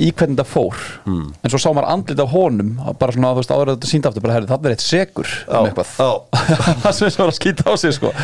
[0.00, 0.84] í hvernig það fór.
[1.06, 1.26] Hmm.
[1.40, 2.70] en svo sá maður andlit af honum
[3.00, 5.34] bara svona, þú veist, áður að þetta síndi aftur bara herðið, það er eitt segur
[5.48, 5.92] um eitthvað.
[5.98, 6.10] já.
[6.84, 8.14] það sem sem var að skýta á sig, sko.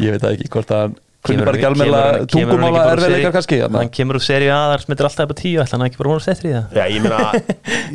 [0.00, 3.80] Ég veit það ekki, hvort að Kemur bara ekki ekki tungumála erfiðleikar kannski þarna.
[3.80, 6.28] hann kemur úr seri aðar smittir alltaf upp á tíu ætla hann ekki bara vonast
[6.34, 6.74] eftir í það?
[6.76, 7.20] Já, ég meina,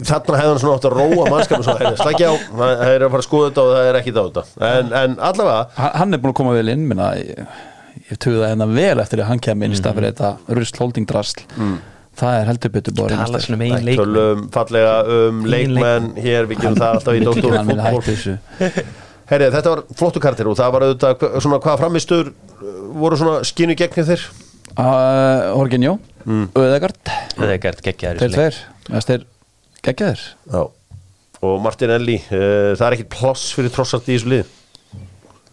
[0.10, 1.26] þarna hefði hann svona átt að róa
[1.84, 4.46] heyrðu, slækja á, það er að fara að skoða þetta og það er ekki þetta.
[4.72, 7.54] En, en allavega, hann, er búin að koma vel inn minna, ég,
[8.10, 9.68] ég tuði það hennar vel eftir að hann kem
[12.20, 16.10] það er heldur betur að tala svona um eigin leik tölum fallega um leikmenn.
[16.20, 18.36] hér, við gerum það alltaf í Dóttor hann vil hætti fútból þessu.
[19.30, 22.32] Herri, þetta var flottu kartir og það var auðvitað svona hvaða framistur
[23.00, 24.28] voru svona skinu gegn þeir?
[24.80, 25.96] Uh, Horginjó,
[26.26, 26.46] mm.
[26.58, 27.02] Öðegard
[27.66, 28.60] gert geggjaður þeir tveir,
[30.50, 30.62] Já.
[31.40, 34.56] Og Martinelli, uh, það er ekkit ploss fyrir trossart í þessu lið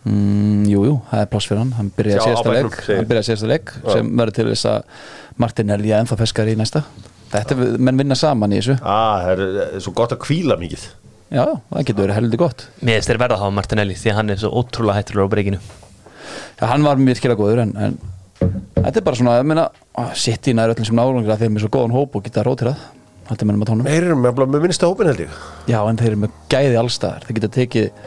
[0.07, 1.73] mm, Jú, jú, það er pláss fyrir hann.
[1.79, 2.81] Hann byrjaði síðasta bekknum, leik.
[2.83, 3.01] Segir.
[3.01, 5.01] hann byrjaði síðasta leik sem verður til þess að
[5.45, 6.85] Martinelli að ennþá feskar í næsta.
[7.33, 8.79] Þetta er, menn vinna saman í þessu.
[8.83, 10.87] Ah, það er, er svo gott að kvíla mikið.
[11.27, 11.43] Já,
[11.73, 12.69] það getur verið heldur gott.
[12.81, 15.35] Mér finnst þeir verða að hafa Martinelli því að hann er svo ótrúlega hættulegur á
[15.35, 15.59] breykinu
[16.61, 17.97] já, hann var virkilega góður en, en
[18.77, 19.67] þetta er bara svona, ég meina
[20.19, 22.45] sitt í næður öllum sem nálangur að þeir eru með svo góðan hóp og geta
[22.47, 22.85] rótirað
[23.31, 25.41] þetta mennum að tónum Þeir eru með minnsta hópin held ég.
[25.71, 28.05] Já, en þeir eru með gæði allstaðar Þeir geta tekið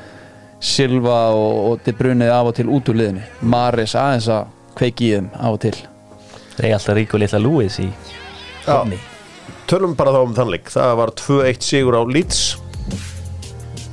[0.60, 3.24] Silva og, og De Brunið af og til út úr liðinu.
[3.42, 4.50] Maris aðeins að
[4.80, 5.76] kveiki í þeim af og til.
[6.58, 7.88] Þeir er alltaf rík og litla Lewis í
[8.68, 8.98] horni
[9.70, 12.42] Tölum bara þá um þannleik Það var 2-1 sigur á Leeds.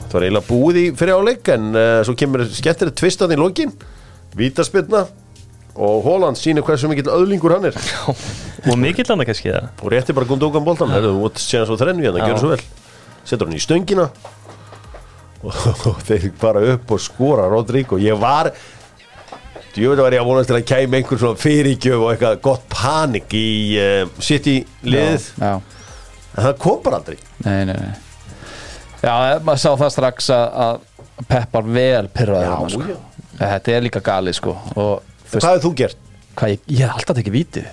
[0.06, 3.74] Það var eiginlega búið í fyrir áleik en uh, svo kemur skemmtir tvistan í lokin.
[4.36, 5.04] Vítaspilna
[5.76, 7.76] og Holland sýnir hversu mikill öðlingur hann er.
[8.66, 11.76] Og mikill hann kannski það og rétti bara gundókan boltan Herðu, þú mútt séna svo
[11.78, 12.62] þrennu hérna, gjör svo vel.
[13.28, 14.08] Setur hann í stöngina
[15.90, 20.56] og þeir bara upp og skora Rodrigo, ég var að var ég að vonast til
[20.56, 25.26] að kæmi einhver svona fyrirgjöf og eitthvað gott panik í uh, City liðið.
[25.36, 25.50] Já,
[26.32, 27.18] en það kom bara aldrei.
[27.44, 27.92] Nei, nei, nei.
[29.02, 29.12] Já,
[29.44, 30.80] maður sá það strax að,
[31.28, 32.88] Peppar vel pyrraði Já, sko.
[32.88, 33.28] já.
[33.36, 34.56] Þetta er líka galið sko.
[34.76, 36.02] Og hvað hefur þú gert?
[36.36, 37.64] hvað ég, ég hef alltaf tekið víti.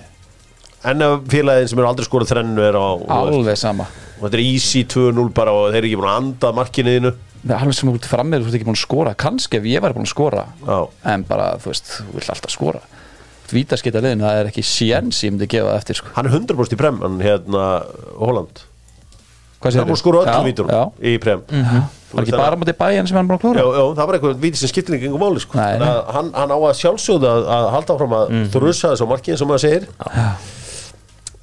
[0.84, 2.86] En félagin sem eru aldrei skorað þrennu er á
[3.18, 3.86] Alveg sama.
[4.18, 7.12] Og þetta er easy 2-0 bara og þeir eru ekki búin að anda markinu þínu.
[7.14, 9.14] Það er alveg sem út fram með þú ert ekki búin að skora.
[9.20, 10.78] Kannski ef ég væri búin að skora Já.
[11.12, 12.84] en bara, þú veist, þú vilt alltaf skora.
[13.54, 16.14] Vítaskita liðin, það er ekki séns ég myndi gefa það eftir sko.
[16.16, 17.66] Hann er 100% í prem, hann hérna
[18.16, 18.64] Holland.
[19.64, 21.44] Það er búin að skora öllum vítur Já, í prem.
[22.14, 24.42] Var ekki bara mútið bæjan sem hann búin að klóra Já, já, það var eitthvað
[24.42, 25.60] víti sem skiptir ekki einhver máli sko.
[25.60, 28.44] Hann, hann á að sjálfsögða að, að halda áfram að mm.
[28.54, 29.88] þrjusa þessu markið sem maður segir.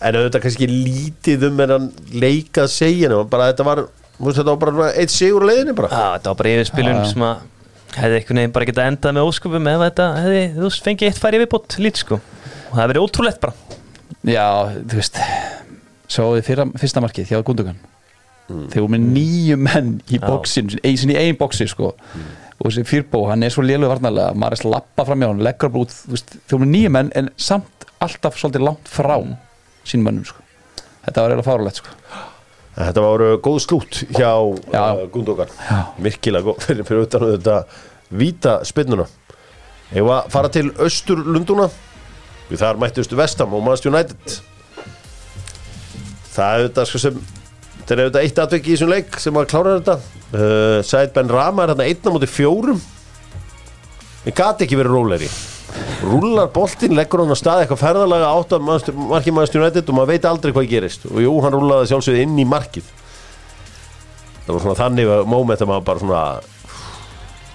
[0.01, 3.83] En auðvitað kannski lítið um en hann leika að segja nema, bara þetta var,
[4.21, 5.89] þú veist, þetta var bara eitt sigur á leiðinni bara.
[5.91, 7.47] Já, þetta var bara yfirspilun sem að
[7.91, 11.21] hefði einhvern veginn bara getað endað með ósköpum ef þetta hefði, þú veist, fengið eitt
[11.21, 12.19] færi viðbót lít sko.
[12.21, 13.79] Og það hefði verið ótrúlegt bara.
[14.29, 14.45] Já,
[14.77, 15.17] þú veist
[16.11, 17.77] Sjáðu fyrra, fyrsta markið hjá Gundogan?
[18.51, 21.93] Þeir voru með nýju menn í bóksin Einu sinni í ein bóksi sko.
[22.59, 25.87] Og þessi fyrbó, hann er svo lélugur varnarlega Maris lappa fram hjá hann, leggur bara
[25.87, 29.15] út þú veist, Þeir voru með nýju menn en samt alltaf svolítið langt frá
[29.87, 30.43] sínum mönnum sko.
[31.07, 31.95] Þetta var eiginlega fárulegt sko
[32.75, 34.31] Þetta var góð slút hjá
[34.71, 34.83] Já.
[34.95, 35.49] uh, Gundogan.
[35.67, 35.79] Já.
[35.99, 37.57] Virkilega góð fyrir, fyrir utan þetta
[38.21, 39.07] víta spinnuna.
[39.91, 41.67] Ég var að fara til Östur Lunduna
[42.51, 44.33] Því þar mættustu Vestam og Manchester United.
[46.31, 47.21] Það er þetta sko sem
[47.81, 49.95] Það er auðvitað eitt atvik í þessum leik sem að klára þetta.
[50.31, 52.79] Uh, Said Ben Rama er hérna einn á móti fjórum.
[54.27, 55.27] Ég gat ekki verið róleri
[56.01, 60.11] Rúlar boltinn, leggur hann á stað eitthvað ferðalega átt af markið Manchester United og maður
[60.13, 61.05] veit aldrei hvað gerist.
[61.11, 62.89] Og jú, hann rúlaði sjálfsögð inn í markið.
[64.45, 66.23] Það var svona þannig moment að maður bara svona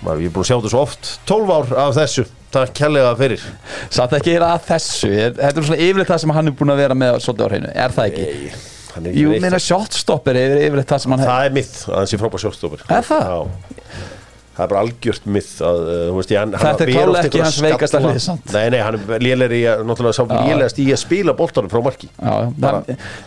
[0.07, 1.11] maður, ég er búin að sjá þetta svo oft.
[1.27, 3.51] 12 ár af þessu, takk kærlega fyrir.
[3.99, 6.75] Satt ekki er að þessu er, Þetta er svona yfirleitt það sem hann er búin
[6.77, 8.27] að vera með svolítið á hreinu, er það ekki?
[8.31, 12.09] Nei, er Jú, meina shotstopper er yfirleitt það sem hann Það er mitt að hann
[12.09, 13.27] sé frábær sjálfstofur Er það?
[13.29, 14.15] Já
[14.57, 17.59] Það er bara algjört mitt að, uh, þú veist, hann, Þetta er oft ekki hans
[17.61, 18.13] veikasta skalla.
[18.15, 18.53] hlið, samt.
[18.55, 19.25] Nei, nei, hann er að-
[20.17, 22.35] sá lélegast í að spila boltanum frá marki Já,
[22.65, 22.79] það,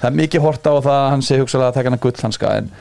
[0.02, 2.54] það er mikið hort á það að hann sé hugsalega að taka hann að gullhanska
[2.58, 2.72] en,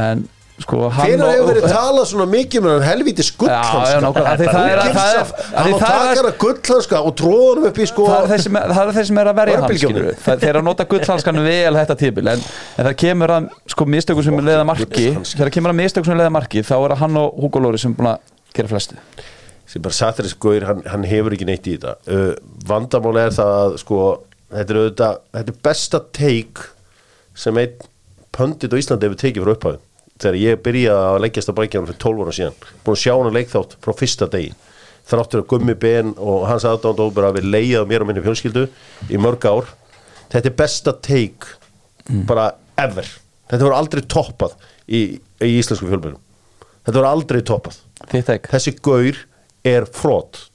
[0.00, 0.24] en
[0.60, 4.32] sko hann Hvenær hefur verið talað svona mikið með hann helvíti Já, já, skullhanska nákvæmlega,
[4.32, 6.38] af því það er- það er- af Hann því á það er- taka hann að
[6.44, 8.42] gullhanska og hann upp í sko það er þeir
[8.80, 12.28] er þeir sem er að verja Það- þeir eru að nota gullhanskan vel þetta tíbil
[12.34, 12.44] en,
[12.78, 15.10] en það kemur að sko mistökum sem er leiða marki.
[15.32, 17.78] Þegar kemur að mistökum sem er leiða marki þá er það hann og Hugo Lóri
[17.80, 18.18] sem er búin að
[18.54, 18.96] gera flestu.
[19.70, 21.94] Sem bara sattir þessi gauður, hann, hann hefur ekki neitt í þetta.
[22.10, 22.34] Uh,
[22.66, 23.98] vandamáli er það að sko,
[24.50, 26.66] þetta er auðvitað þetta er besta take
[27.38, 27.76] sem einn
[28.34, 29.78] pöndit á Íslandi hefur tekið frá upphæðu
[30.20, 33.12] þegar ég byrjaði að leggjast að bækja hann fyrir 12 ára síðan búin að sjá
[33.14, 34.52] hann að leikþátt frá fyrsta degi.
[35.10, 38.66] Þráttur að gummi ben og hans aðdánd óbera við leiðað mér og minni fjölskyldu
[39.10, 39.70] í mörg ár
[40.30, 41.56] þetta er besta take
[42.28, 43.08] bara ever.
[43.50, 44.54] Þetta voru aldrei toppað
[44.86, 46.20] í, í íslensku fjölbjörnum
[46.84, 47.80] þetta voru aldrei toppað.
[48.10, 49.18] Þessi gaur
[49.66, 50.46] er frott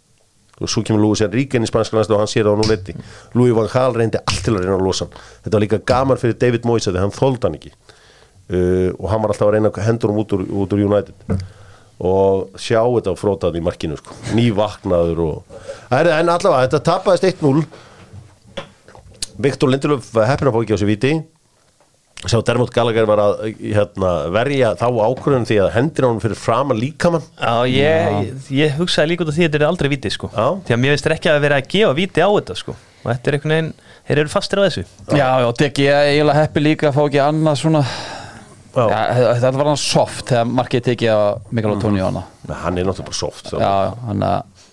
[0.55, 2.59] og svo kemur Lúi sér ríka inn í spanska næstu og hann sér það á
[2.61, 2.93] nú leiti
[3.35, 5.17] Lúi Van Gaal reyndi allt til að reyna að losa hann.
[5.43, 7.73] Þetta var líka gaman fyrir David Moyes hann þóldi hann ekki
[8.51, 11.37] uh, og hann var alltaf að reyna að hendur hann út úr, út úr United
[11.95, 14.15] og sjá þetta á frótaðin í markinu sko.
[14.35, 15.59] ný vaknaður og
[15.95, 17.63] en, en allavega þetta tapaðist 1-0
[19.45, 21.13] Viktor Lindelöf heppin að fá ekki á sig viti
[22.25, 26.79] Sá Dermot Gallagher var að hérna, verja þá ákvörðun því að hendir hann fyrir framan
[26.79, 30.11] líkamann Já, ég, ég, ég hugsaði líka út af því að þetta er aldrei viti
[30.13, 30.29] sko.
[30.33, 30.47] Já.
[30.65, 32.75] því að mér finnst ekki að vera að gefa viti á þetta sko.
[33.03, 33.71] og þetta er einhvern veginn,
[34.07, 37.03] þeir eru fastir á þessu Já, já, Deggi, ég er eiginlega heppi líka að fá
[37.05, 37.83] ekki annað svona
[38.75, 41.21] Þetta var hann soft þegar markið tekið á
[41.55, 42.25] Mikael Tóni á hana.
[42.45, 44.71] Nei, hann er náttúrulega bara soft Já, hann að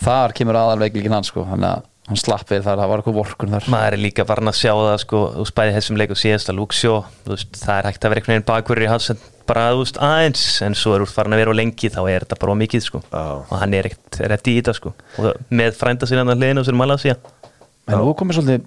[0.00, 3.18] þar kemur aðal veikleikin hans sko hann að hann slapp við þar, það var eitthvað
[3.20, 3.66] vorkun þar.
[3.70, 6.56] Maður er líka farin að sjá það sko, þú bæði þessum leik og síðast að
[6.58, 6.94] Luxjó
[7.28, 9.20] það er hægt að vera einhvern veginn bakverður í hans en
[9.50, 12.38] bara veist, aðeins, en svo er úr farin að vera á lengi þá er þetta
[12.42, 13.02] bara of mikið sko.
[13.14, 14.94] Og hann er ekkert í þetta sko.
[15.22, 17.16] Og með frænda sér hann að hliðinu sem Malasía
[17.88, 18.60] en nú komið svolítið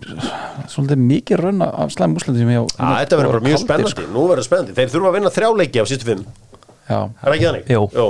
[0.73, 4.23] svolítið mikið rönn af slæm úslendi sem ég Já, þetta verður bara mjög spennandi Nú
[4.31, 6.23] verður spennandi, þeir þurfa að vinna þrjá leiki á sístu fimm
[6.89, 7.71] Já, Er það ekki þannig?
[7.71, 8.07] Jú.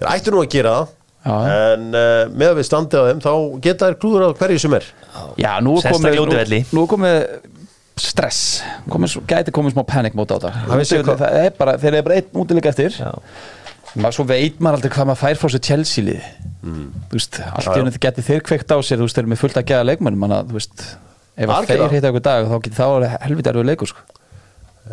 [0.00, 1.34] Þeir ættu nú að gera það Já.
[1.54, 4.72] En uh, með að við standið á þeim þá geta þær klúður á hverju sem
[4.74, 4.86] er
[5.38, 6.58] já nú er Sérstaklega komið útivelli.
[6.66, 7.18] nú, nú er komið
[8.02, 8.40] stress
[8.90, 11.52] komið, svo- gæti komið smá panic mót á þetta Það vissi það, hvað- það er
[11.60, 13.12] bara, þeir eru bara einn útileik eftir Já.
[13.96, 16.24] Maður svo veit maður aldrei hvað maður fær frá sér Chelsea lið
[16.62, 16.92] Mm.
[17.10, 19.40] þú veist, allt í henni geti þeir kveikt á sér þú veist, þeir eru með
[19.40, 20.84] fullt að geða leikmönnum manna, þú veist,
[21.34, 24.04] ef að þeir heita okkur dag þá geti þá er helviti erfið leikur sko.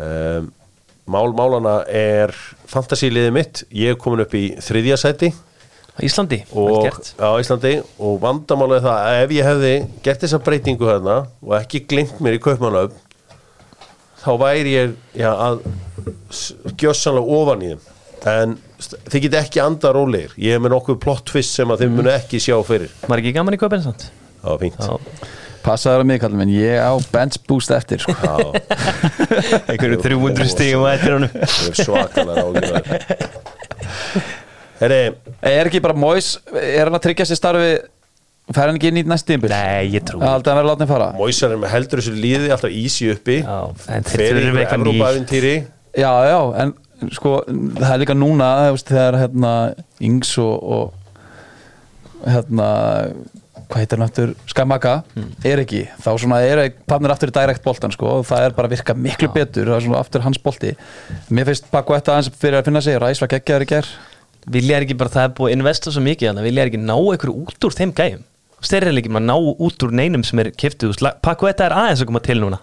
[0.02, 0.48] um,
[1.10, 2.34] Mál málana er
[2.70, 3.62] fantasíliðið mitt.
[3.74, 5.30] Ég er komin upp í þriðja sæti.
[6.06, 6.86] Íslandi, og,
[7.22, 7.72] á Íslandi.
[7.98, 9.72] Og vandamála er það að ef ég hefði
[10.06, 12.94] gert þessa breytingu hérna og ekki glimt mér í kaupmannöf
[14.22, 15.62] þá væri ég já, að
[16.80, 17.88] gjössanlega ofan í þeim
[18.28, 20.34] en þið get ekki anda rólegir.
[20.40, 22.92] Ég hef með nokkuð plot twist sem að þið munu ekki sjá fyrir.
[23.08, 24.10] Var ekki gaman í köpinn samt?
[24.40, 24.80] það var fínt.
[24.80, 25.30] Já,
[25.66, 28.16] passaður að mig kallum en ég á bench boost eftir sko.
[28.16, 28.36] Já,
[29.74, 31.32] einhverju 300 stígum að eftir honum.
[31.36, 32.84] Ég er svakalega ágjörðar
[34.80, 35.00] Herri,
[35.44, 37.72] er ekki bara Mois, er hann að tryggja sér starfi
[38.56, 41.10] fær hann ekki inn í næst tímbil Nei, ég trú aldrei að vera látið fara?
[41.20, 43.42] Moisar er með heldur þessu líði alltaf ísi uppi.
[43.44, 43.58] Já,
[43.92, 44.94] en þeir fer í þurfum eitthvað nýtt.
[44.96, 45.54] Evrópaðintýri
[46.00, 46.74] já, já, en
[47.16, 49.54] sko það er líka núna, veist, þegar hérna
[50.04, 52.70] Ings og, og hérna
[53.70, 54.94] hvað heitir aftur, Skamaka
[55.46, 58.70] er ekki, þá svona er pannir aftur í direkt boltan sko, og það er bara
[58.70, 60.72] að virka miklu betur, það er svona aftur hans bolti.
[61.30, 62.98] Mér finnst Bakku þetta aðeins fyrir að finna sig.
[63.02, 63.92] Ræs var geggjaður í ger
[64.50, 66.72] Vilja er ekki bara, það er búið að investa svo mikið þannig að vilja er
[66.72, 68.24] ekki ná einhverju út úr þeim gæjum?
[68.60, 69.36] Ekki maður ná
[69.68, 72.62] út úr neinum sem er kiftið Pakku þetta er aðeins að koma til núna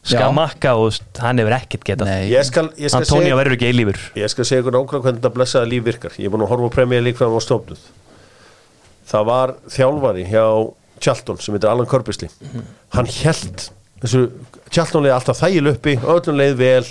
[0.00, 2.08] Skamakka og hann hefur ekkert getað.
[2.08, 2.30] Nei.
[2.32, 3.98] Ég skal, ég skal Antonio verður ekki eilífur.
[4.16, 6.14] Ég skal segja ykkur nákvæmlega hvernig þetta blessaða líf virkar.
[6.16, 7.82] Ég er búin að horfa á Premier League fram á stofnuð.
[9.10, 10.44] Það var þjálfari hjá
[11.00, 12.28] Charlton sem heitir Alan Körbisli
[12.94, 13.66] Hann held
[14.02, 14.20] þessu
[14.72, 16.86] Charlton leiði alltaf þægil uppi öllum leið vel.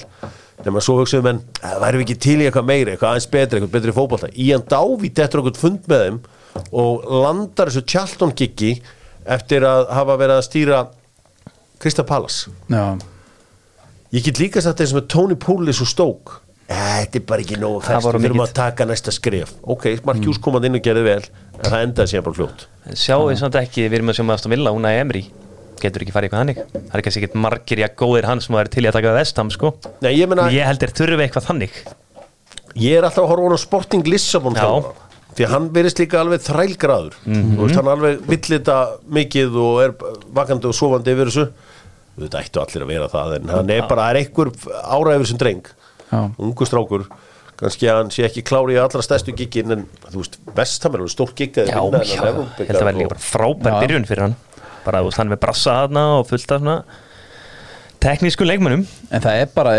[0.65, 3.59] Nema svo hugsaðum menn "Eh, værum við ekki til í eitthvað meira eitthvað aðeins betri,
[3.59, 4.29] eitthvað betri fótbolta?
[4.35, 6.19] Ian Dáví dettur okkur fund með þeim
[6.73, 8.81] og landar þessu Charlton giggi
[9.25, 10.81] eftir að hafa verið að stýra
[11.79, 12.97] Krista Pallas Já,
[14.13, 16.39] ég get líka sagt þessum með Tony Poulis og Stoke.
[16.69, 19.53] Eh, þetta er bara ekki nógu Það fest var við þurfum að taka næsta skref.
[19.65, 22.65] Ok, Mark Hughes kom að inn og gerði vel en það endaði síðan bara fljótt.
[22.85, 25.23] En sjáum við samt ekki, við erum að sjá með Aston Villa, hún að Emri
[25.79, 28.73] getur ekki farið eitthvað hannig það er kannski ekki margir já góðir hans sem væri
[28.73, 29.71] til í að taka vestam sko.
[30.03, 31.77] Nei, ég meina, ég held er þurfi eitthvað þannig.
[32.75, 36.19] Ég er alltaf að horfa á hann á Sporting Lissabon því að hann verist líka
[36.19, 37.17] alveg þrælgraður.
[37.23, 38.77] Og veist, hann alveg villita
[39.07, 39.93] mikið og er
[40.35, 41.47] vakandi og sofandi yfir þessu
[42.25, 44.51] þetta ættu allir að vera það en hann er bara, það er einhver
[44.97, 45.65] ára yfir sem dreng.
[46.09, 46.21] Já.
[46.41, 47.03] ungu strákur.
[47.59, 51.01] Kannski að hann sé ekki klári í allra stærstu giggin en þú veist, vestam er
[51.03, 54.07] alveg stórt gigg að já, já, ég held að vera líka og- bara frábær byrjun
[54.07, 54.35] fyrir hann.
[54.85, 56.77] Bara, þú veist, hann er með brassa þarna og fullt af svona
[57.99, 58.85] teknísku leikmönnum.
[59.11, 59.73] En það er bara,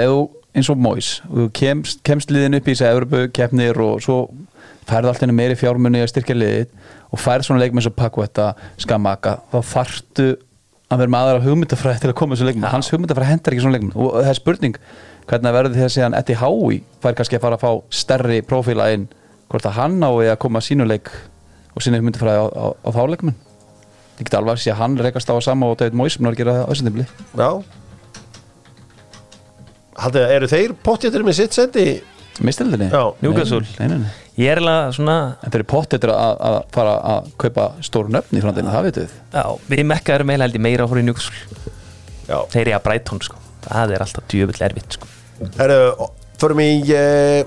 [0.54, 4.20] eins og Móis þú kemst, kemst liðin upp í þessi Evropu keppnir og svo
[4.90, 6.66] færð allt henni meiri fjármunni að styrkja liðið
[7.14, 10.28] og færð svona leikmenn sem Pakvetta, Skamaka þá þarftu
[10.90, 13.76] að vera með aðra hugmyndafræði til að koma þessu leikmenn, hans hugmyndafræði hendar ekki svona
[13.76, 14.78] leikmenn og það er spurning
[15.30, 18.40] hvernig verður því að segja hann Eddie Howie fær kannski að fara að fá stærri
[18.46, 19.06] prófíla inn?
[19.50, 21.10] Hvort að hann á að koma sínuleik
[21.76, 23.38] og sínu hugmyndafræði á, á, á þá leikmenn?
[24.18, 26.26] Ég get alveg að sé að hann rekast á að sama og David Moyes sem
[26.26, 27.06] að gera það á þessum tímli
[27.38, 27.50] Já.
[30.00, 31.86] Haldið, eru þeir pottjættir með sitt sendi?
[32.46, 32.88] Mistildinni?
[32.92, 33.02] Já.
[33.24, 33.60] Newcastle.
[33.78, 34.10] Nei, nei, nei.
[34.40, 38.38] ég er alveg svona En þeir eru pottetur að, að fara að kaupa stór nöfn
[38.38, 39.14] í framtíðinu, það veitum við.
[39.36, 41.36] já, við mekka erum eiginlega held ég meira á hóri njúksul
[42.30, 45.10] Já þeir eru að Brighton sko það er alltaf djöfull erfitt sko
[45.58, 46.08] Herru,
[46.40, 47.42] förum í uh,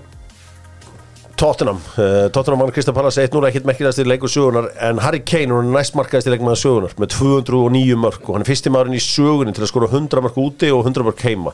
[1.35, 5.51] Tottenham uh, Tottenham vann Kristaf Pallas 1-0 ekkert merkilegast í leikur sögunar en Harry Kane
[5.55, 9.01] er næst markaðist í leikmaða sögunar með 209 mörg og hann er fyrsti maðurinn í
[9.03, 11.51] sögunni til að skora 100 mörg úti og 100 mörg heima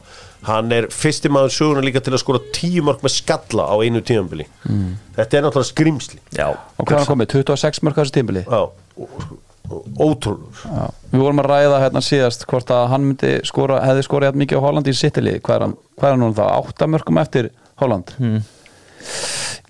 [0.48, 4.04] hann er fyrsti maður sögunar líka til að skora 10 mörg með skalla á einu
[4.04, 4.92] tíðanbili mm.
[5.16, 7.28] þetta er náttúrulega skrimsli já, Og hvað er hann komið?
[7.40, 8.44] 26 mörg á þessu tímabili?
[8.46, 8.62] Já,
[9.96, 10.86] ótrúlur Já.
[11.10, 14.66] Við vorum að ræða hérna síðast hvort að hann myndi skora, hefði hérna mikið á
[14.68, 15.40] Holland í sittili.
[15.42, 16.26] Hvað er hann, hvað er hann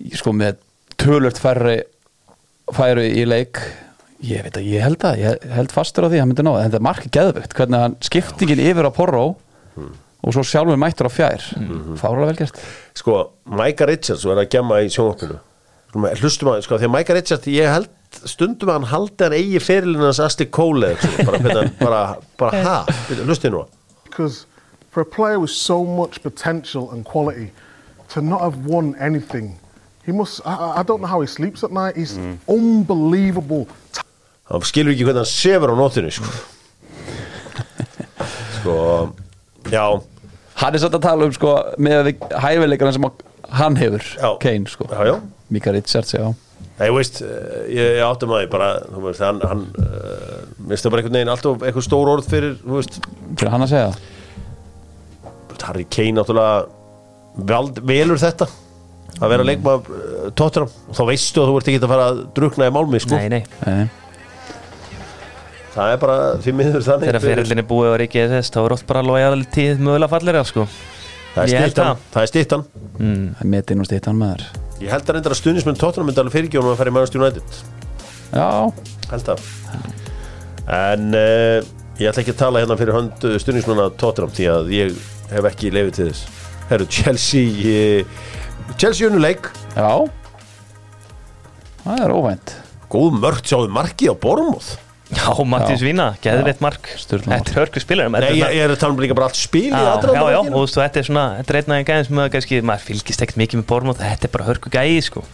[0.00, 0.20] núna þá?
[0.20, 0.20] 8 mörgum eftir Holland?
[0.20, 0.20] Hmm.
[0.20, 0.56] Sko með
[1.00, 1.76] tölurt færri
[2.70, 3.60] færu í leik.
[4.20, 6.52] Ég veit að ég held að, ég held fastur á því að hann myndi ná
[6.52, 9.22] það, en þetta er markið geðvögt hvernig hann skiptingin yfir á Porro
[10.20, 11.46] og svo sjálfur mættur á fjær.
[11.96, 12.60] Fárlega vel gert.
[12.92, 15.38] Sko, Micah Richards var að gemma í sjónvarpinu.
[16.20, 17.88] Hlustum að, sko, því að Micah Richards ég held
[18.28, 20.92] stundum að hann haldi hann eigi fyrirlinn hans Asti Cole
[21.24, 22.00] bara, bara,
[22.36, 22.78] bara ha,
[23.08, 23.64] hlustið nú
[24.10, 24.46] because
[24.90, 27.52] for a player with so much potential and quality
[28.08, 29.58] to not have won anything,
[30.10, 30.40] he must.
[30.44, 31.94] I- I, don't know how he sleeps at night.
[32.00, 32.16] He's
[32.50, 33.64] unbelievable.
[33.94, 34.02] ta-
[34.50, 36.26] hann skilur ekki hvernig hann sefur á nótinu sko
[38.60, 38.74] sko
[39.70, 39.84] já,
[40.60, 41.50] hann er svolítið að tala um sko
[41.86, 42.08] með
[42.42, 43.06] hæfileikana sem
[43.60, 44.30] hann hefur Já.
[44.42, 45.16] Kane sko já, já
[45.50, 46.26] Mika Richards, já
[46.80, 47.28] Nei, ég veist, eh,
[47.68, 51.16] ég, ég áttum að því bara, þú veist, hann, hann uh, minnst það bara einhvern
[51.18, 52.94] veginn alltaf eitthvað stór orð fyrir, þú veist,
[53.36, 53.90] fyrir hann að segja
[55.66, 58.46] Harry Kane náttúrulega velur þetta
[59.18, 62.22] að vera leikma uh, tóttunum og þá veistu að þú ert ekki að fara að
[62.36, 63.18] drukna í málmi, sko.
[63.18, 63.42] Nei, nei.
[63.66, 63.90] Nei.
[65.74, 67.10] það er bara því miður þannig.
[67.10, 70.66] Þegar fyrirlinni búið á ríkið þess þá er oft bara lojaltíð mögulega fallir sko.
[71.30, 72.64] Það er Ég stýttan, það er stýttan
[72.98, 74.48] það er metinn og stýttan maður.
[74.80, 77.60] Ég held að reyndar að stuðnismenn tóttunum myndi alveg fyrirgjónum að fara í Manchester United.
[78.30, 78.48] Já,
[79.12, 79.44] held það
[80.70, 81.62] en uh,
[81.98, 85.00] ég ætla ekki að tala hérna fyrir hönd stuðnismenn að tóttunum því að ég
[85.30, 86.44] hef ekki lefið til þess.
[86.70, 88.20] Herru, Chelsea uh,
[88.78, 89.90] Chelsea unnuleik já.
[91.80, 92.54] Það er óvænt.
[92.90, 94.70] Góð mörgt sjáðu markið á Bormóð
[95.10, 95.86] já, Mattius Já.
[95.88, 96.86] Vína, geðveitt mark.
[96.94, 99.70] Þetta er hörku spilarum Nei, ég, ég er að tala um líka bara allt spil
[99.72, 100.52] Já, já, já, leikinn.
[100.54, 102.84] og þú veist, þetta er svona þetta er einn þeim gæðin sem maður kannski, maður
[102.86, 105.24] fylgist ekkert mikið með Bormóð, þetta er bara hörku gæði, sko.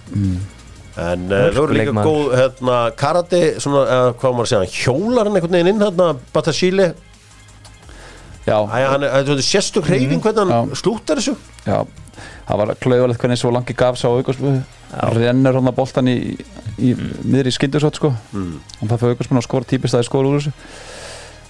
[0.97, 2.09] En uh, það voru líka leikmaður.
[2.09, 6.09] góð hérna, karate, svona, uh, hvað maður að segja, hjólar hann einhvern veginn inn hérna,
[6.32, 6.87] Batashile
[8.47, 11.37] já, Æja, hann er, þetta er sérstök hreyfing hvernig hann slúttar þessu.
[11.66, 11.82] Já,
[12.49, 14.53] það var klauðalegt hvernig svo langi gaf sá aukarspu
[15.17, 16.17] rennur hann að boltan í,
[16.79, 18.12] í miðri skyndusótt sko.
[18.37, 20.53] Og það fyrir aukarspu og skora típist að það skora úr þessu.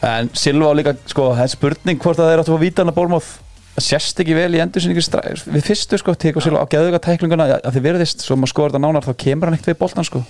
[0.06, 2.92] En Silva á líka sko, það er spurning hvort að þeir áttu að víta hann
[2.92, 3.28] að bólmáð
[3.76, 7.48] það sérst ekki vel í endursinningu strax við fyrstu sko, tekur Silva á geðuga tæklinguna.
[7.60, 10.24] Að þið verðist, svo maður skora þetta nánar þá kemur hann ekkert við boltan sko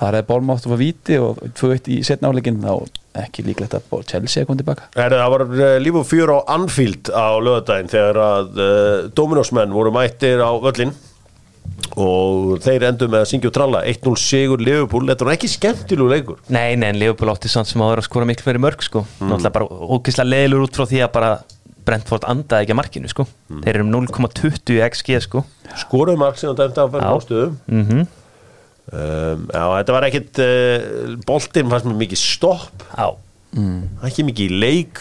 [0.00, 2.72] það er bólmátt að fá víti og 2-1 í setna áleikin þá
[3.20, 4.88] ekki líklegt að Chelsea kom tilbaka.
[4.96, 5.44] Herri, Það var
[5.82, 10.94] líf og fjör á Anfield á lögadaginn þegar að uh, Dominosmenn voru mættir á völlin
[11.98, 13.80] og þeir endur með að syngja og tralla.
[13.88, 16.42] 1-0 sigur Liverpool, þetta var ekki skemmtilegu leikur.
[16.52, 19.04] Nei, nei, en Leopold átti samt sem áður að skora miklu fyrir mörg, sko.
[19.18, 21.32] Náttúrulega bara ókysla leðilur út frá því að bara
[21.88, 23.26] Brentford andaði ekki að markinu, sko.
[23.50, 25.44] Þeir eru um 0,20 í XG, sko.
[25.82, 27.12] Skoruðu mark sem það dæmta að vera
[27.66, 28.06] mm
[28.92, 32.86] um, Já, þetta var ekkit uh, Boltinn fannst mér mikið stopp.
[32.96, 33.10] Já,
[34.06, 35.00] Ekki mikið í leik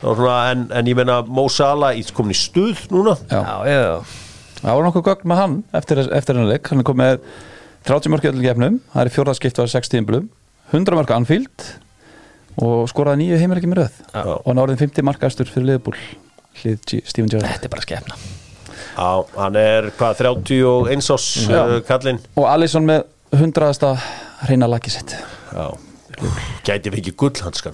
[0.00, 3.18] var svona, en, en ég meina Mo Salah í komin í stuð núna.
[3.28, 3.40] Já.
[3.68, 4.16] já, já.
[4.60, 6.70] Það var nokkuð gögn með hann eftir, eftir hennar leik.
[6.72, 7.28] Hann er komið með
[7.88, 10.26] 30 mörg í öllum gefnum Það er fjórðarskipt á 6 tíðinblum
[10.72, 11.68] 100 mörg Anfield
[12.60, 14.00] og skoraði nýju heimir ekki með röð.
[14.12, 14.20] Já.
[14.36, 15.96] og hann orðin 50 markastur fyrir liðbúl
[16.60, 17.52] hlið G- Steven Gerrard.
[17.56, 18.18] Þetta er bara skefna
[19.00, 23.94] Já, hann er hvað, 31 ás uh, kallinn og Alisson með 100.
[24.44, 25.14] hreina laki sitt.
[25.54, 25.70] Já.
[26.66, 27.72] Gæti við ekki gullhanskan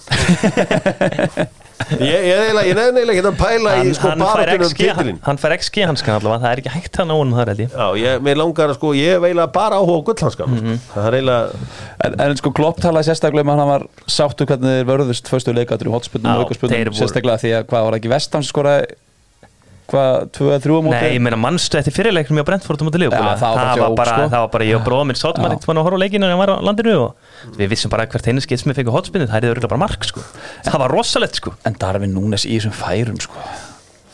[2.01, 5.11] Ég ég er ég er eiginlega ekki að pæla í sko hann, baratunum XG, hann,
[5.27, 6.41] hann fær XG hanskan allavega.
[6.45, 7.75] Það er ekki hægt hann á honum þar held ég.
[7.77, 10.79] Já, ég, mér langar að sko, ég eiginlega bara áhuga gullhanskan Mhm.
[10.95, 11.61] Það er eiginlega
[12.07, 15.55] en, en sko Klopp talaði sérstaklega um að hann var sáttu hvernig þeir vörðust fyrstu
[15.59, 18.89] leikatur í hotspillum Já, og voru- sérstaklega því að hvað var ekki vestam skoraði
[19.91, 23.57] hvað, 2-3 á móti Nei, ég meina mannstu eftir fyrirleiknum hjá Brentford um Já, það
[23.57, 24.29] var bara það, bara, sko.
[24.33, 26.35] það var bara ég og bróða minn sátum að var að horfa á leikinu en
[26.35, 29.39] hann var á landinu og við vissum bara hvert skeitt sem við fengið hotspinnið það
[29.47, 30.25] er örugglega bara mark sko
[30.67, 33.47] það var rosalegt sko en Darvin Núnes í þessum færum sko.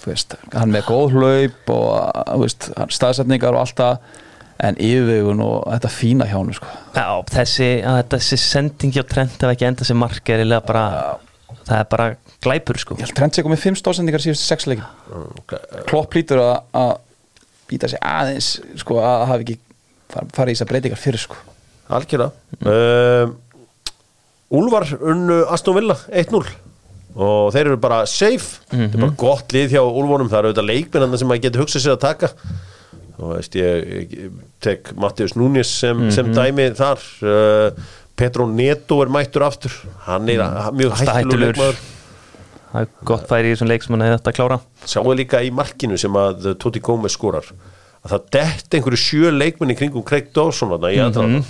[0.02, 4.20] Veist, hann með góð hlaup og veist, staðsetningar og allt það
[4.62, 6.70] en yfirvegun og þetta fína hjá hann sko.
[6.94, 10.84] Já, þessi, að þessi sending hjá Trent ef ekki enda sem mark er bara
[11.68, 12.06] það er bara
[12.42, 12.96] glæpur sko.
[12.98, 16.92] Ég held Trent sé komið 5 stóðsendingar síðustu 6 leikin Klopp lítur að, að
[17.70, 18.48] býta sig aðeins
[18.82, 19.58] sko, að hafa ekki
[20.12, 21.38] far- farið í þessar breytingar fyrir sko.
[21.92, 22.30] algjörða
[22.66, 23.36] um,
[24.52, 26.42] Úlfar unnu Aston Villa 1-0
[27.12, 28.62] og þeir eru bara safe.
[28.70, 30.30] Þetta er bara gott lið hjá Úlfunum.
[30.32, 32.30] Það eru auðvitað leikmennanda sem maður getur hugsað sér að taka.
[33.20, 37.02] Og veist ég, ég tek Mattius Núnis sem, sem dæmi þar.
[37.20, 37.90] Uh,
[38.22, 39.74] Petro Neto er mættur aftur.
[40.06, 40.78] Hann er mm.
[40.78, 41.82] mjög hættulegur
[42.72, 44.58] það er gott færi í þessum leik sem hann hefði þetta að klára
[44.88, 47.48] sjáu líka í markinu sem að Toti Gómez skorar.
[48.02, 51.44] Að það dett einhverju sjö leikmenni kringum Craig Dawson í aðdraðan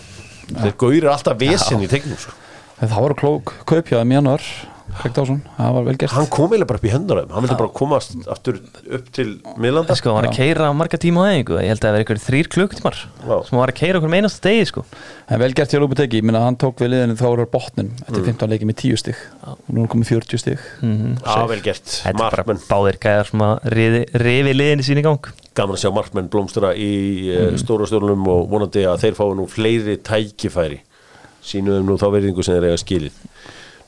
[0.51, 2.35] þeir gaurir alltaf vesen í tegnum sko.
[2.83, 4.49] en það voru klók kaupjáðum í januar
[4.93, 6.13] Dawson, það var vel gert.
[6.13, 9.29] Hann kom eiginlega bara upp í hendur hann vildi bara komast aftur upp til
[9.61, 9.97] miðlanda.
[9.99, 12.27] Sko, hann var að keira marga tíma á eðingu ég held að það var einhverjir
[12.27, 13.07] þrýr klukktímar Já.
[13.33, 14.85] sem hann var að keira okkur með einasta degi sko.
[15.33, 18.23] En vel gert hjá Lúbuteki, ég minna hann tók við liðinu þá voru botnin eftir
[18.29, 19.19] 15 leiki með 10 stig.
[19.49, 20.59] Og nú er komið 40 stig.
[20.83, 22.63] Já, vel gert, þetta er markmenn.
[22.69, 25.33] báðir gæðar sem að rifi, liðinni sín í gang.
[25.57, 26.93] Gaman að sjá markmenn blómstura í
[27.29, 27.61] mm.
[27.61, 27.89] stóra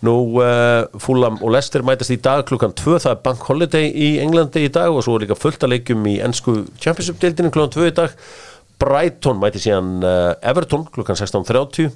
[0.04, 4.10] nú uh, Fulham og Leicester mætast í dag klukkan 2, það er Bank Holiday í
[4.22, 7.90] Englandi í dag og svo er líka fullt að leikjum í ennsku Championship-deildinu klukkan 2
[7.90, 8.16] í dag.
[8.82, 11.92] Brighton mæti síðan uh, Everton klukkan 16.30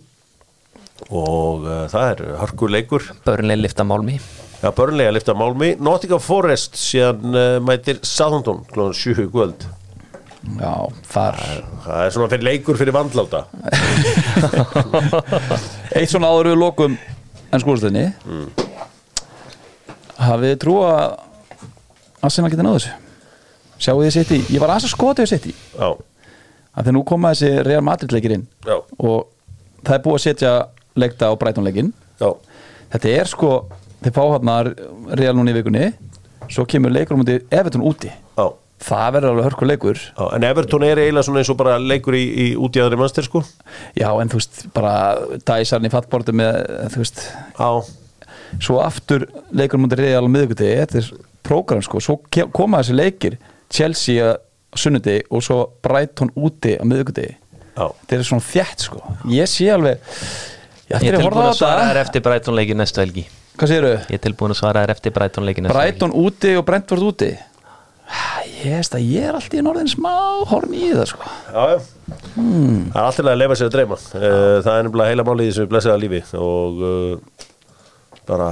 [1.15, 4.19] og uh, það er hörkuleikur börnlega lifta málmi
[4.59, 9.67] Já, börnlega lifta Málmi Nottingham Forest síðan uh, mætir Southampton klukkan 7 í kvöld.
[10.59, 10.73] Já,
[11.13, 11.39] þar.
[11.85, 13.45] Það er svona fyrir leikur fyrir vandláta
[15.99, 16.97] eitt svona áður við lokum
[17.53, 18.49] en skólastöðinni mm.
[20.27, 21.05] hafið þið trú að
[22.29, 22.97] Arsenal geti náðu þessu?
[23.79, 26.97] Sjáu þið sitt í, ég var aðeins að skota þið sitt í Já, að þegar
[26.99, 29.29] nú koma þessi Real Madrid leikir inn já, og
[29.85, 30.55] það er búið að setja
[30.99, 32.31] leikta á Brighton leikin já.
[32.89, 33.51] Þetta er sko,
[34.03, 34.61] þeir fá hérna
[35.21, 35.91] Real núna í vikunni
[36.49, 38.11] svo kemur leikur um úti, Everton úti.
[38.37, 38.47] Já,
[38.83, 40.01] það verður alveg hörkur leikur.
[40.19, 43.43] Já En Everton er eiginlega svona eins og bara leikur í, í útjæðari mannstyr sko.
[43.99, 44.93] Já en þú veist, bara
[45.49, 46.61] dæsarn í fattbortu með,
[46.95, 47.25] þú veist
[47.59, 47.71] Já,
[48.65, 51.11] svo aftur leikur mútið Real á miðvikudegi þetta er
[51.49, 52.19] prógram sko, svo
[52.55, 53.39] koma þessi leikir
[53.73, 54.37] Chelsea á
[54.77, 57.35] sunnudegi og svo Brighton úti á miðvikudegi.
[57.79, 57.87] Já.
[58.05, 59.03] Þetta er svona þjætt sko.
[59.33, 59.99] Ég sé alveg
[60.89, 63.27] ég ég er tilbúin að svara þér þetta eftir Brighton leikin næstu helgi.
[63.59, 63.95] Hvað segirðu?
[64.07, 67.31] ég er tilbúin að svara þér eftir Brighton leikin næstu Brighton úti og Brentford úti
[68.65, 70.13] ég að ég er alltaf í norðin smá
[70.51, 71.31] horn í það sko.
[71.55, 71.79] Já, já.
[72.39, 73.99] Það er alltaf að lefa sér að dreyma.
[74.19, 77.45] Eh, Það er nefnilega heila máli í þessu blessaða lífi og uh,
[78.29, 78.49] bara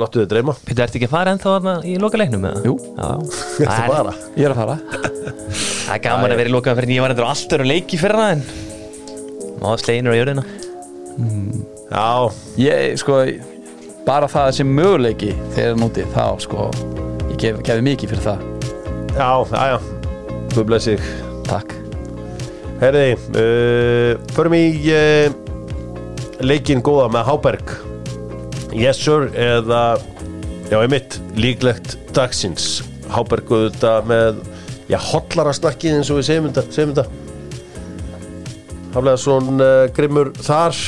[0.00, 0.54] láttu þið dreyma.
[0.64, 2.46] Þú ert ekki að fara ennþá í loka leiknum?
[2.50, 2.64] eða?
[2.64, 2.76] Jú.
[2.98, 4.78] Það er- bara ég er að fara.
[5.84, 8.20] Það er gaman að vera í loka fyrir ég var endur alltaf að leiki fyrir
[8.20, 8.46] það en
[9.64, 10.44] Má sleginur á jörðina?
[11.94, 12.08] Já,
[12.60, 13.20] ég sko
[14.04, 16.66] bara það sem möguleiki þegar er núti þá sko
[17.30, 18.42] ég gef, gefi mikið fyrir það
[19.14, 19.78] já, já, já.
[20.54, 21.02] Þú blessið
[21.46, 21.74] takk.
[22.80, 25.34] Herði, uh, förum í uh,
[26.44, 27.74] leikinn góða með Háberg.
[28.74, 29.96] Yes sir eða
[30.70, 32.82] já, einmitt, líklegt dagsins.
[33.14, 34.42] Háberg auðvitað með
[34.90, 37.06] já, hotlara snakkið eins og við segjum þetta segjum þetta.
[38.94, 40.82] Haflega svona uh, grimmur þar.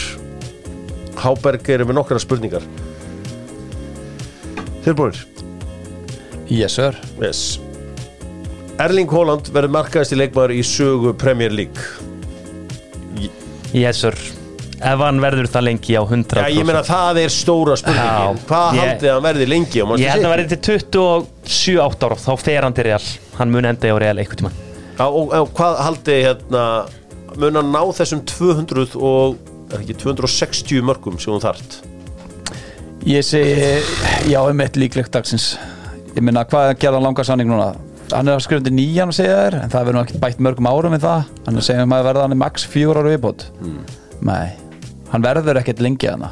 [1.22, 2.66] Háberg eru með nokkra spurningar.
[4.84, 5.24] Tilbúinir
[6.48, 6.94] yes sir.
[7.20, 7.65] Yes.
[8.82, 11.80] Erling Haaland verður markaðist í leikmaður í sögu Premier League.
[13.76, 14.16] Yes sir.
[14.76, 18.36] Ef hann verður það lengi á 100% Já, ég meina það er stóra spurningin.
[18.36, 20.32] Já, Hvað ég- haldið hann verði lengi á Ég held að City?
[20.34, 20.60] verði til
[21.80, 23.06] 27-8 ára Þá fer hann til Real.
[23.38, 24.58] Hann mun enda á Real einhvern tímann.
[24.98, 26.64] Já, og, og hvað haldið hérna
[27.40, 29.36] mun hann ná þessum 200 og
[29.72, 31.80] er ekki 260 mörgum sem hún þart
[33.06, 33.80] Ég segi,
[34.28, 35.56] já, um eitt líklegt dagsins.
[36.16, 37.72] Ég minna, hvað gerða hann langa sanning núna?
[38.12, 40.68] Hann er að skrifa undir nýjan að segja þér En það verður ekki bætt mörgum
[40.70, 41.22] árum við það.
[41.46, 43.44] Hann er að segja um að verða hann í max fjögur ára viðbót.
[44.22, 44.48] Nei,
[45.12, 46.30] hann verður ekkert lengi hana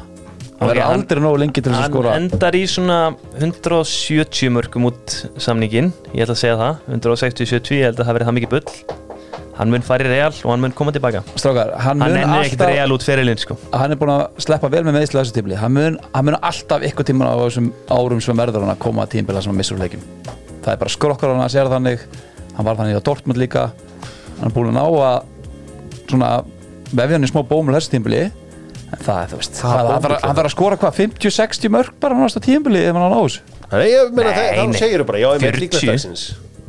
[0.55, 2.13] Hann Ok, verður hann- aldrei nógu lengi til þess að Hann skora.
[2.15, 7.99] endar í svona 170 mörgum út samningin Ég ætla að segja það 160-70, ég held
[7.99, 8.63] að það verði það mikið bull.
[9.55, 11.21] Hann mun fara í Real og hann mun koma tilbaka.
[11.35, 13.55] Strákar, hann, Hann mun ennir ekkert Real út ferilinn sko.
[13.73, 16.35] Hann er búin að sleppa vel með tímli Hann mun, hann mun
[20.65, 22.05] verður Það er bara skrokkar hann að sér þannig.
[22.55, 23.67] Hann var þannig á Dortmund líka.
[24.39, 26.31] Hann er búin að ná að svona
[26.91, 28.25] vefja hann í smá bómul þessu tímbili
[28.93, 31.95] En það er, þú veist, Hvaða það, hann, hann þarf að skora hvað 50-60 mörg
[32.03, 33.41] bara á næsta tímbili ef hann á þessu?
[33.71, 35.63] Nei, ég meina það, þá segir þú bara, já, ég með 40.
[35.63, 36.25] líklegt dagsins.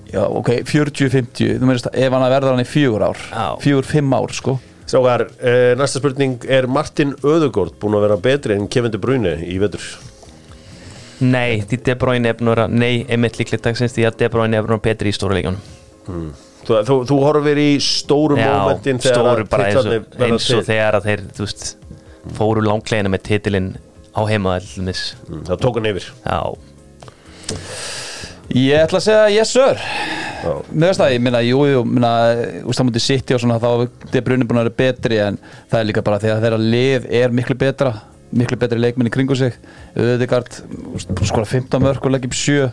[0.06, 3.22] Já, ok, 40-50 Þú meðist að ef hann að verða hann í fjögur ár.
[3.62, 4.56] Fjögur-fimm ár, sko.
[4.86, 9.36] Strákar, eh, næsta spurning er Martin Öðugård búin að vera betri en Kevin De Bruyne
[9.44, 9.84] í vetur
[11.24, 14.66] Nei, því De Bruyne er vera Nei, einmitt líklegt dagsins Því að De Bruyne er
[14.66, 15.62] vera betri í stóra leikjunum.
[16.66, 20.28] Þú, þú, þú horfir í stóru momentin þegar stóru að bara eins og, titlarnir verða
[20.34, 20.66] eins og til.
[20.66, 21.66] þegar að þeir þú veist,
[22.36, 23.68] fóru langleginu með titilinn
[24.16, 26.08] á heimaðallumis Mm, þá tók hann yfir.
[26.26, 26.40] Já,
[28.56, 29.80] Ég ætla að segja yes sir.
[30.46, 30.52] Já.
[30.70, 32.10] Mér veist það, ég minna, jú, jú, minna,
[32.70, 33.70] úst það mútið City og svona, þá
[34.14, 35.38] er brunni búin að vera betri en
[35.70, 37.90] það er líka bara því að þeirra lið er miklu betra,
[38.32, 39.54] miklu betri leikmenn í kringu sig,
[39.96, 40.60] Öðegard
[41.26, 42.70] skora 15 mörg og leggjum 7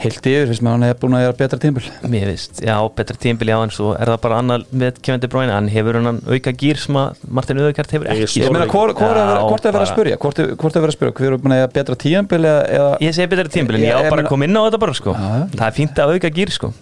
[0.00, 3.16] heilt yfir, finnst að hann hefur búin að gera betra tímbil mér veist, já, betra
[3.20, 5.52] tímbili á en svo er það bara annað með Kevin De Bruyne.
[5.52, 8.40] Hann hefur hann auka gýr sem að Martin Öðugart hefur ekki.
[8.40, 10.16] Ég meina, hvort hvor er Já, verið- er að spyrja?
[10.22, 12.98] Hvort er er verið að spyrja, hver er búin að gera betra tímbil eða, eða
[13.04, 15.12] Ég segi betra tímbili, Ég- ég á bara að koma inn á þetta bara sko.
[15.12, 15.44] Já, já.
[15.60, 16.72] Það er fínt að auka gýr sko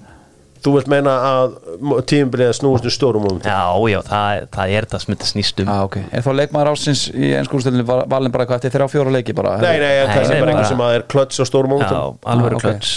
[0.65, 1.59] Þú vilt meina að
[2.11, 3.61] tímabilið snúist um stóru momentin Já,
[3.93, 6.07] já, það, það er það sem þetta snýst um Ah, okay.
[6.13, 9.57] Er þá leikmaður ásins í ennskúrstöldinni valin bara eitthvað eftir þrjá fjóra leiki bara?
[9.63, 12.33] Nei, nei, Nei, það er bara einhver sem að er klöts á stóru Já, momentin
[12.35, 12.67] alvöru Ah, ok.
[12.69, 12.97] klöts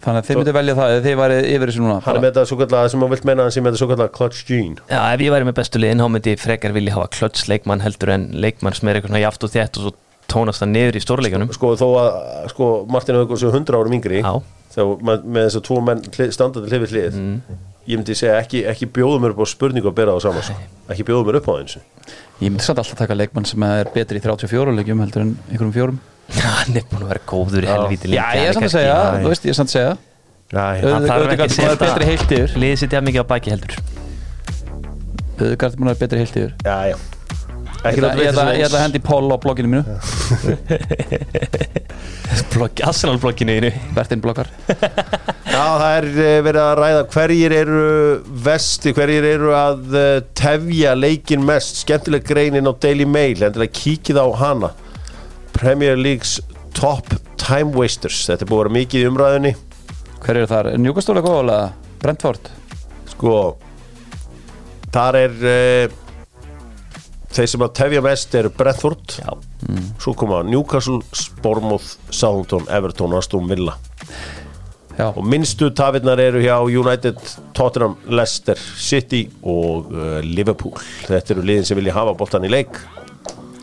[0.00, 2.30] Þannig að þið myndu velja það eða þið væri yfir þessu núna Hann er með
[2.30, 4.84] þetta svo kallar, sem að vilt meina hann sem með þetta svo kallar clutch gene
[4.92, 7.80] Já, ef ég væri með bestu liðin, þá myndi ég frekar vilja hafa klöts leikmann
[7.84, 9.92] heldur en leikmann sem er eitthvað svona jaft og þétt og svo
[10.32, 12.10] tónast það niður í stórleikunum Sko þó að
[12.52, 14.32] sko, Martin Haugur séu 100 árum yngri Já.
[14.76, 16.04] þá með, með þess að tvo menn
[16.36, 17.20] standandi hlið við hlið
[17.90, 20.54] ég myndi segja ekki, ekki bjóða mér upp á spurningu að bera á saman sko.
[20.92, 21.78] ekki bjóða mér upp á eins
[22.40, 25.72] Ég myndi samt alltaf taka leikmann sem er betri í 34 leikjum heldur en einhverjum
[25.74, 25.98] fjórum.
[26.40, 29.32] Hann er búin að vera góður í helvíti Já, ég er samt að segja, þú
[29.32, 29.92] veist, ég er samt að segja.
[30.56, 32.54] Nei, Auð- Hann þarf Ödegaard ekki að búin að vera betri heilt yfir.
[32.64, 33.76] Liðið sitt jafn mikið á baki heldur.
[35.40, 36.54] Öðugard búin að vera betri heilt yfir.
[36.64, 37.19] Já, já
[37.80, 39.82] Ég Ekki ætla láta ég ætla- vita ég ætla að hendi Pól á blogginu mínu.
[42.52, 44.46] Blogg, Arsenal-blogginu einu Bertin bloggar
[45.50, 47.80] Já, það er eh, verið að ræða hverjir eru
[48.44, 51.80] vesti, hverjir eru að eh, tefja leikin mest.
[51.82, 54.70] Skemmtileg greinin á Daily Mail endilega kíkið á hana.
[55.56, 56.36] Premier League's
[56.76, 57.06] Top
[57.40, 58.22] Time Wasters.
[58.30, 59.52] Þetta er búið að vera mikið í umræðinni
[60.20, 60.64] Hver eru þar?
[61.24, 61.66] Góðulega?
[62.00, 62.44] Brentford?
[63.10, 63.32] sko
[64.94, 65.86] þar er uh,
[67.40, 69.30] þeir sem að tefja mest eru Brentford Já,
[70.02, 71.00] svo koma Newcastle,
[71.40, 73.76] Bournemouth Southampton, Everton, Aston Villa.
[74.98, 77.20] Já, og minnstu tafirnar eru hjá United,
[77.56, 80.76] Tottenham, Leicester City og uh, Liverpool.
[81.06, 82.76] Þetta eru liðin sem vilja hafa boltan í leik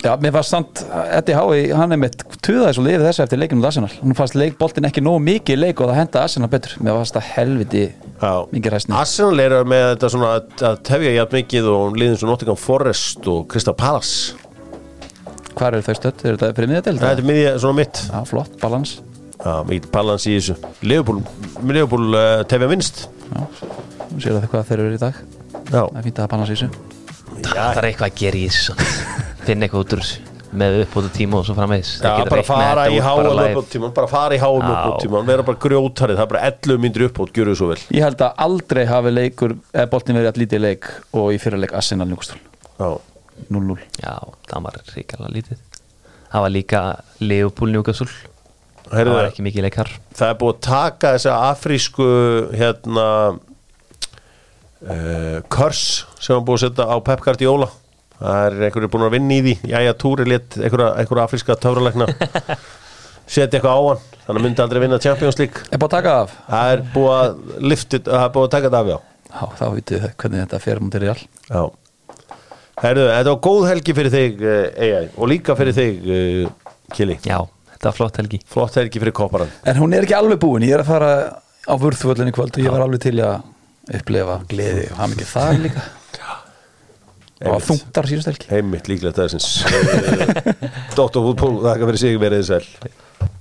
[0.06, 0.82] Já, mér fannst samt
[1.18, 3.90] Eddie Howe, hann er mitt tuðaði svo liðið þessu eftir leikinu á Arsenal.
[4.04, 6.76] Hún fannst leikboltin ekki nógu mikið í leik og það henda Arsenal betur.
[6.86, 7.82] Mér fannst það helviti
[8.22, 8.34] Já.
[8.54, 12.30] mikið ræstni Arsenal eru með þetta svona að, að tefja jafn mikið og liðin sem
[12.30, 14.38] Nottingham Forest og Crystal Palace.
[15.58, 16.22] Hvar eru þau stödd?
[16.30, 17.02] Er þetta fyrir miðadelt?
[17.02, 18.02] þetta er miðja svona mitt.
[18.14, 18.94] Já, flott, balans.
[19.42, 20.58] Já, mikið balans í þessu.
[20.86, 21.24] Liverpool,
[21.66, 23.08] Liverpool uh, tefja minnst.
[23.34, 25.18] Nú séu það hvað þeir eru í dag.
[25.74, 26.70] Já, Það er fínt að hafa balans í þessu.
[27.50, 28.78] Það er eitthvað að gera í þessu
[29.48, 29.54] svona.
[29.54, 31.98] Finn eitthvað út úr með uppbótu tíma og svo framvegis.
[32.04, 34.70] Já bara fara í háum uppbóttíman bara fara í háum Já.
[34.72, 37.80] uppbóttíman vera bara grjótarið, það er bara 11 myndir uppbót gjöru svo vel.
[37.96, 41.62] Ég held að aldrei hafi leikur eða boltin verið að lítið leik og í fyrir
[41.64, 42.08] leik Arsenal
[42.78, 42.90] Já,
[43.50, 44.14] 0-0 Já,
[44.50, 45.58] það var ríkala lítið.
[46.28, 46.82] Það var líka
[47.24, 48.12] Leopold Newcastle.
[48.88, 49.90] Það var ekki mikið leikar.
[50.16, 52.08] það er búið að taka þessa afrísku
[52.56, 53.08] hérna
[54.88, 57.68] uh, körs sem hann búið að setja á Pep Guardiola
[58.20, 59.56] það er einhverju búin að vinna í því.
[59.74, 62.08] Jæja Túri létt einhverju afríska töfralegna
[63.28, 65.66] setja eitthvað á hann þannig að myndi aldrei vinna Champions League.
[65.72, 66.38] Er búin að taka af?
[66.48, 68.98] Það er búin að lifta það er búin að taka það af já.
[69.28, 71.62] Já þá vitið þau hvernig þetta fer mútið í all já.
[72.78, 77.20] Herðu, þetta var góð helgi fyrir þig eh, AI og líka fyrir þig eh, Kili.
[77.28, 77.40] Já
[77.74, 78.42] þetta var flott helgi.
[78.48, 80.66] Flott helgi fyrir Koparan en hún er ekki alveg búin.
[80.68, 81.12] Ég er að fara
[81.68, 83.42] á vörðvöldinni kvöld og ég var alveg til að
[83.98, 85.88] upplefa gleði og hafa mikið það líka.
[87.46, 89.44] og þungtar síðustelki heimilt líklega það er sem
[90.98, 91.22] Dr.
[91.26, 92.96] Woodpool, það kan verið sig verið þið sæl.